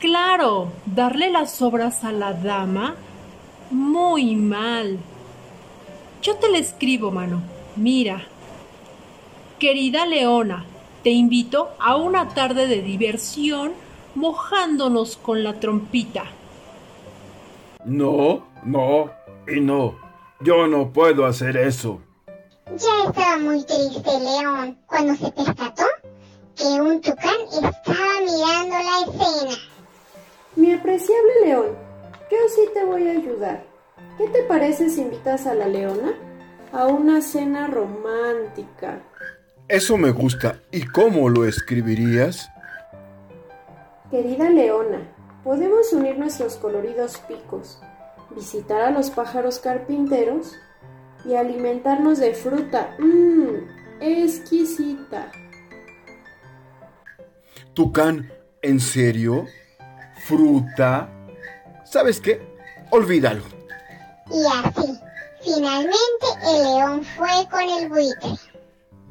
Claro, 0.00 0.70
darle 0.84 1.30
las 1.30 1.62
obras 1.62 2.04
a 2.04 2.12
la 2.12 2.34
dama. 2.34 2.96
Muy 3.70 4.36
mal. 4.36 4.98
Yo 6.20 6.36
te 6.36 6.50
la 6.50 6.58
escribo, 6.58 7.10
mano. 7.10 7.42
Mira. 7.74 8.26
Querida 9.58 10.04
Leona, 10.04 10.66
te 11.04 11.10
invito 11.10 11.68
a 11.78 11.96
una 11.96 12.30
tarde 12.30 12.66
de 12.66 12.80
diversión 12.80 13.72
mojándonos 14.14 15.18
con 15.18 15.44
la 15.44 15.60
trompita. 15.60 16.24
No, 17.84 18.46
no 18.64 19.10
y 19.46 19.60
no. 19.60 19.96
Yo 20.40 20.66
no 20.66 20.90
puedo 20.92 21.26
hacer 21.26 21.58
eso. 21.58 22.00
Ya 22.66 23.08
estaba 23.08 23.36
muy 23.36 23.62
triste 23.64 24.10
león 24.18 24.78
cuando 24.86 25.14
se 25.14 25.30
percató 25.30 25.84
que 26.56 26.64
un 26.80 27.00
tucán 27.02 27.36
estaba 27.52 28.20
mirando 28.20 28.74
la 28.74 29.00
escena. 29.06 29.56
Mi 30.56 30.72
apreciable 30.72 31.32
león, 31.44 31.66
yo 32.30 32.38
sí 32.48 32.62
te 32.72 32.82
voy 32.82 33.08
a 33.08 33.12
ayudar. 33.12 33.62
¿Qué 34.16 34.28
te 34.28 34.42
parece 34.44 34.88
si 34.88 35.02
invitas 35.02 35.46
a 35.46 35.54
la 35.54 35.66
leona 35.66 36.14
a 36.72 36.86
una 36.86 37.20
cena 37.20 37.66
romántica? 37.66 39.02
Eso 39.68 39.96
me 39.96 40.10
gusta. 40.10 40.60
¿Y 40.70 40.86
cómo 40.86 41.30
lo 41.30 41.46
escribirías? 41.46 42.50
Querida 44.10 44.50
leona, 44.50 45.10
podemos 45.42 45.90
unir 45.92 46.18
nuestros 46.18 46.56
coloridos 46.56 47.16
picos, 47.26 47.80
visitar 48.36 48.82
a 48.82 48.90
los 48.90 49.08
pájaros 49.10 49.58
carpinteros 49.58 50.52
y 51.24 51.34
alimentarnos 51.34 52.18
de 52.18 52.34
fruta. 52.34 52.94
Mmm, 52.98 54.00
exquisita. 54.00 55.32
Tucán, 57.72 58.30
¿en 58.60 58.78
serio? 58.78 59.46
¿Fruta? 60.26 61.08
¿Sabes 61.84 62.20
qué? 62.20 62.40
Olvídalo. 62.90 63.42
Y 64.30 64.44
así, 64.46 65.00
finalmente 65.42 66.26
el 66.46 66.62
león 66.62 67.04
fue 67.16 67.48
con 67.50 67.62
el 67.62 67.88
buitre. 67.88 68.53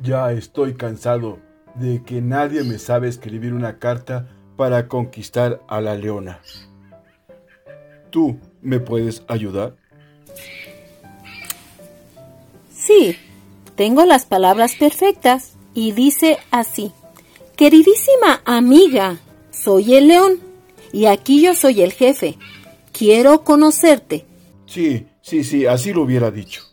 Ya 0.04 0.34
estoy 0.34 0.74
cansado 0.74 1.40
de 1.76 2.04
que 2.04 2.22
nadie 2.22 2.64
me 2.66 2.78
sabe 2.78 3.08
escribir 3.08 3.54
una 3.54 3.80
carta 3.80 4.28
para 4.58 4.90
conquistar 4.90 5.62
a 5.70 5.80
la 5.80 5.96
leona. 5.96 6.42
¿Tú 8.10 8.38
me 8.62 8.82
puedes 8.82 9.24
ayudar? 9.30 9.78
Sí, 12.70 13.16
tengo 13.76 14.04
las 14.04 14.26
palabras 14.26 14.76
perfectas 14.76 15.54
y 15.74 15.94
dice 15.94 16.38
así. 16.52 16.92
Queridísima 17.56 18.42
amiga, 18.44 19.20
soy 19.52 19.96
el 19.96 20.10
león 20.10 20.40
y 20.92 21.06
aquí 21.06 21.42
yo 21.42 21.56
soy 21.56 21.82
el 21.82 21.94
jefe. 21.94 22.38
Quiero 22.92 23.46
conocerte. 23.46 24.26
Sí, 24.66 25.08
sí, 25.22 25.46
sí, 25.46 25.66
así 25.66 25.94
lo 25.94 26.02
hubiera 26.02 26.30
dicho. 26.30 26.73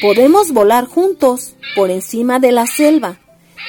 Podemos 0.00 0.52
volar 0.52 0.86
juntos 0.86 1.56
por 1.74 1.90
encima 1.90 2.38
de 2.38 2.52
la 2.52 2.66
selva. 2.66 3.18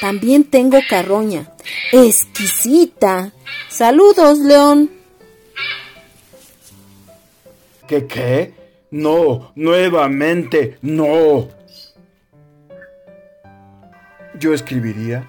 También 0.02 0.44
tengo 0.44 0.78
carroña. 0.90 1.52
Exquisita. 1.92 3.34
Saludos, 3.70 4.40
león. 4.40 4.92
¿Qué 7.88 8.06
qué? 8.06 8.54
No, 8.92 9.52
nuevamente, 9.56 10.78
no. 10.82 11.48
Yo 14.40 14.54
escribiría 14.54 15.28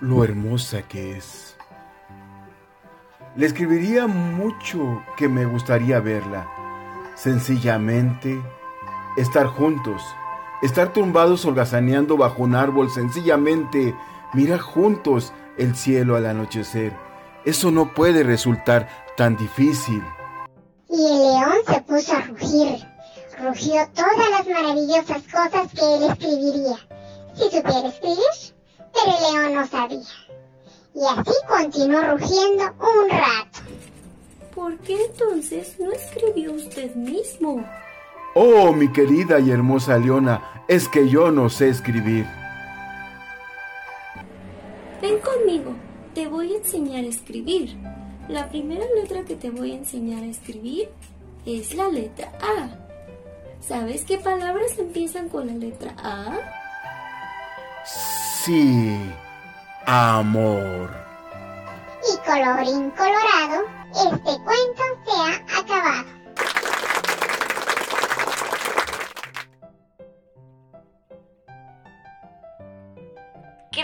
lo 0.00 0.22
hermosa 0.22 0.82
que 0.82 1.16
es. 1.16 1.56
Le 3.36 3.46
escribiría 3.46 4.06
mucho 4.06 5.02
que 5.16 5.28
me 5.28 5.44
gustaría 5.44 5.98
verla. 6.00 6.46
Sencillamente, 7.14 8.40
estar 9.16 9.46
juntos, 9.46 10.02
estar 10.64 10.94
tumbados 10.94 11.44
holgazaneando 11.44 12.16
bajo 12.16 12.42
un 12.42 12.54
árbol, 12.54 12.90
sencillamente 12.90 13.94
mirar 14.32 14.60
juntos 14.60 15.32
el 15.58 15.76
cielo 15.76 16.16
al 16.16 16.24
anochecer. 16.24 16.96
Eso 17.44 17.70
no 17.70 17.92
puede 17.92 18.22
resultar 18.22 18.88
tan 19.16 19.36
difícil. 19.36 20.02
Y 20.88 21.04
el 21.04 21.18
león 21.18 21.56
se 21.66 21.80
puso 21.82 22.14
a 22.14 22.22
rugir. 22.22 22.78
Rugió 23.42 23.86
todas 23.94 24.30
las 24.30 24.46
maravillosas 24.46 25.22
cosas 25.24 25.70
que 25.72 25.96
él 25.96 26.10
escribiría. 26.10 26.76
Si 27.34 27.44
supiera 27.44 27.88
escribir, 27.88 28.54
pero 28.94 29.16
el 29.18 29.34
león 29.34 29.54
no 29.54 29.66
sabía. 29.66 29.98
Y 30.94 31.04
así 31.04 31.34
continuó 31.46 32.00
rugiendo 32.00 32.64
un 32.78 33.10
rato. 33.10 33.58
¿Por 34.54 34.78
qué 34.78 34.96
entonces 35.04 35.76
no 35.78 35.92
escribió 35.92 36.52
usted 36.52 36.94
mismo? 36.94 37.62
Oh, 38.34 38.72
mi 38.72 38.88
querida 38.88 39.38
y 39.38 39.52
hermosa 39.52 39.96
Leona, 39.96 40.64
es 40.66 40.88
que 40.88 41.08
yo 41.08 41.30
no 41.30 41.48
sé 41.48 41.68
escribir. 41.68 42.26
Ven 45.00 45.18
conmigo, 45.20 45.72
te 46.14 46.26
voy 46.26 46.54
a 46.54 46.56
enseñar 46.56 47.04
a 47.04 47.08
escribir. 47.08 47.76
La 48.28 48.48
primera 48.48 48.84
letra 48.96 49.22
que 49.22 49.36
te 49.36 49.50
voy 49.50 49.72
a 49.72 49.76
enseñar 49.76 50.22
a 50.22 50.26
escribir 50.26 50.88
es 51.46 51.74
la 51.74 51.88
letra 51.88 52.32
A. 52.40 52.70
¿Sabes 53.60 54.04
qué 54.04 54.18
palabras 54.18 54.78
empiezan 54.78 55.28
con 55.28 55.46
la 55.46 55.52
letra 55.52 55.94
A? 56.02 56.38
Sí, 57.84 58.98
amor. 59.86 60.90
Y 62.02 62.16
colorín 62.26 62.90
colorado, 62.90 63.64
este 63.94 64.42
cuento 64.42 64.82
se 65.04 65.16
ha 65.20 65.60
acabado. 65.60 66.13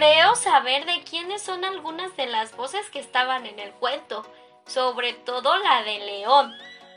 Creo 0.00 0.34
saber 0.34 0.86
de 0.86 1.04
quiénes 1.04 1.42
son 1.42 1.62
algunas 1.62 2.16
de 2.16 2.24
las 2.24 2.56
voces 2.56 2.88
que 2.88 3.00
estaban 3.00 3.44
en 3.44 3.58
el 3.58 3.70
cuento, 3.72 4.26
sobre 4.66 5.12
todo 5.12 5.58
la 5.58 5.82
de 5.82 5.98
León. 5.98 6.54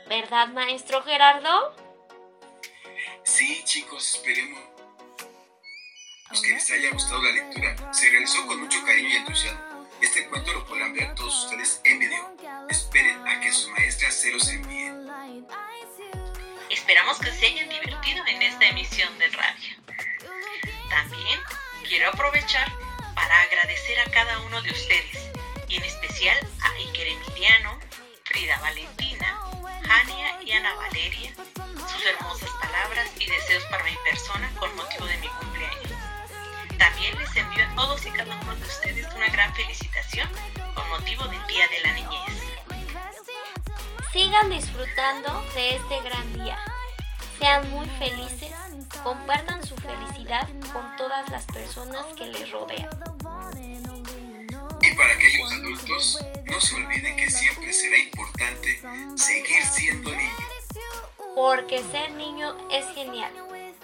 ¿Verdad, 0.08 0.48
maestro 0.48 1.02
Gerardo? 1.02 1.76
Sí, 3.22 3.62
chicos, 3.64 4.14
esperemos 4.14 4.58
que 6.42 6.48
les 6.48 6.70
haya 6.70 6.92
gustado 6.92 7.22
la 7.24 7.32
lectura. 7.32 7.92
Se 7.92 8.08
realizó 8.08 8.46
con 8.46 8.60
mucho 8.60 8.82
cariño 8.86 9.10
y 9.10 9.16
entusiasmo. 9.16 9.86
Este 10.00 10.26
cuento 10.30 10.54
lo 10.54 10.64
podrán 10.64 10.94
ver 10.94 11.14
todos 11.14 11.44
ustedes 11.44 11.82
en 11.84 11.98
video. 11.98 12.34
Esperen 12.70 13.28
a 13.28 13.38
que 13.38 13.52
sus 13.52 13.68
maestras 13.72 14.14
se 14.14 14.32
los 14.32 14.48
envíen. 14.48 15.06
Esperamos 16.70 17.18
que 17.18 17.30
se 17.32 17.48
hayan 17.48 17.68
divertido 17.68 18.24
en 18.28 18.40
esta 18.40 18.64
emisión 18.64 19.18
de 19.18 19.28
radio. 19.28 19.76
quiero 21.86 22.08
aprovechar 22.08 22.83
para 23.34 23.46
agradecer 23.46 23.98
a 23.98 24.10
cada 24.12 24.38
uno 24.42 24.62
de 24.62 24.70
ustedes 24.70 25.28
y 25.66 25.76
en 25.76 25.82
especial 25.82 26.36
a 26.62 26.70
Iker 26.74 27.08
Emiliano, 27.08 27.80
Frida 28.22 28.60
Valentina, 28.60 29.40
Jania 29.82 30.40
y 30.44 30.52
Ana 30.52 30.72
Valeria, 30.76 31.32
sus 31.34 32.06
hermosas 32.06 32.50
palabras 32.60 33.10
y 33.18 33.26
deseos 33.26 33.64
para 33.64 33.82
mi 33.82 33.96
persona 34.08 34.48
con 34.60 34.76
motivo 34.76 35.06
de 35.06 35.16
mi 35.16 35.26
cumpleaños. 35.26 35.90
También 36.78 37.18
les 37.18 37.36
envío 37.36 37.64
a 37.64 37.74
todos 37.74 38.06
y 38.06 38.10
cada 38.10 38.36
uno 38.40 38.54
de 38.54 38.62
ustedes 38.62 39.12
una 39.16 39.26
gran 39.26 39.52
felicitación 39.52 40.28
con 40.72 40.88
motivo 40.90 41.24
del 41.24 41.44
Día 41.48 41.66
de 41.66 41.80
la 41.80 41.92
Niñez. 41.92 42.40
Sigan 44.12 44.50
disfrutando 44.50 45.44
de 45.56 45.74
este 45.74 46.00
gran 46.02 46.32
día. 46.34 46.58
Sean 47.40 47.68
muy 47.70 47.88
felices, 47.98 48.52
compartan 49.02 49.66
su 49.66 49.74
felicidad 49.74 50.48
con 50.72 50.96
todas 50.96 51.28
las 51.30 51.44
personas 51.46 52.06
que 52.16 52.26
les 52.26 52.48
rodean. 52.52 53.13
Para 55.04 55.16
aquellos 55.16 55.52
adultos, 55.52 56.18
no 56.46 56.60
se 56.62 56.76
olviden 56.76 57.14
que 57.14 57.30
siempre 57.30 57.70
será 57.74 57.98
importante 57.98 58.80
seguir 59.16 59.62
siendo 59.62 60.10
niño. 60.10 60.30
Porque 61.34 61.82
ser 61.92 62.12
niño 62.12 62.56
es 62.70 62.86
genial. 62.94 63.30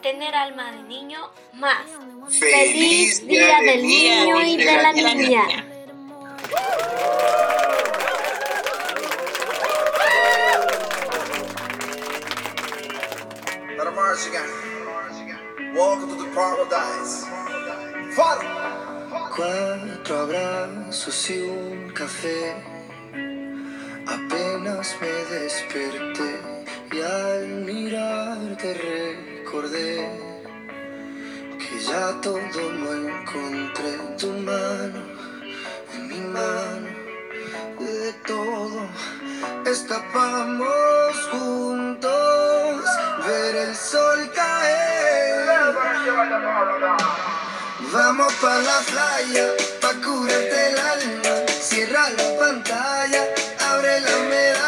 Tener 0.00 0.34
alma 0.34 0.72
de 0.72 0.82
niño 0.84 1.30
más. 1.52 1.82
¡Feliz 2.30 3.26
Día 3.26 3.58
del 3.60 3.82
Niño 3.82 4.40
y 4.40 4.56
de 4.56 4.64
la 4.64 4.92
Niña! 4.94 5.46
Let 13.76 13.86
a 13.86 13.90
march 13.90 14.26
again. 14.26 15.74
Welcome 15.74 16.16
to 16.16 16.24
the 16.24 16.30
paradise. 16.34 17.26
Father. 18.16 18.59
Cuatro 19.40 20.18
abrazos 20.18 21.30
y 21.30 21.40
un 21.40 21.90
café. 21.94 22.62
Apenas 24.06 24.94
me 25.00 25.08
desperté 25.34 26.30
y 26.92 27.00
al 27.00 27.46
mirarte 27.64 28.74
recordé 28.74 30.06
que 31.58 31.80
ya 31.80 32.20
todo 32.20 32.70
lo 32.70 32.92
encontré 33.08 33.94
en 33.94 34.16
tu 34.18 34.30
mano, 34.50 35.00
en 35.94 36.08
mi 36.08 36.20
mano, 36.20 36.90
de 37.78 38.12
todo 38.26 38.88
escapamos 39.64 41.14
juntos, 41.32 42.84
ver 43.26 43.56
el 43.56 43.74
sol 43.74 44.30
caer. 44.34 44.90
Vamos 47.92 48.32
pa' 48.34 48.58
la 48.60 48.78
playa, 48.88 49.46
pa' 49.80 49.94
curarte 49.94 50.68
el 50.68 50.78
alma. 50.78 51.32
Cierra 51.60 52.08
la 52.10 52.38
pantalla, 52.38 53.24
abre 53.68 54.00
la 54.00 54.16
medalla. 54.28 54.59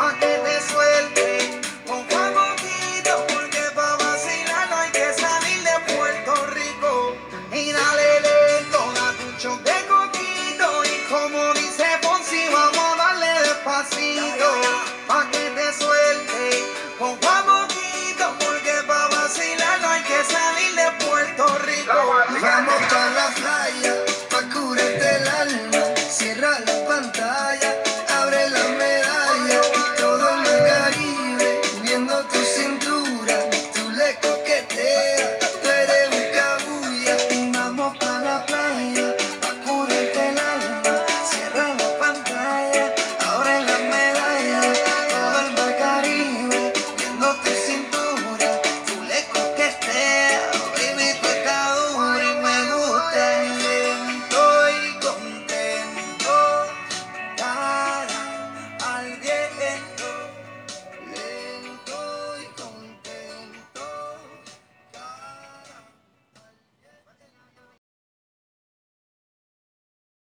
Pa' 0.00 0.29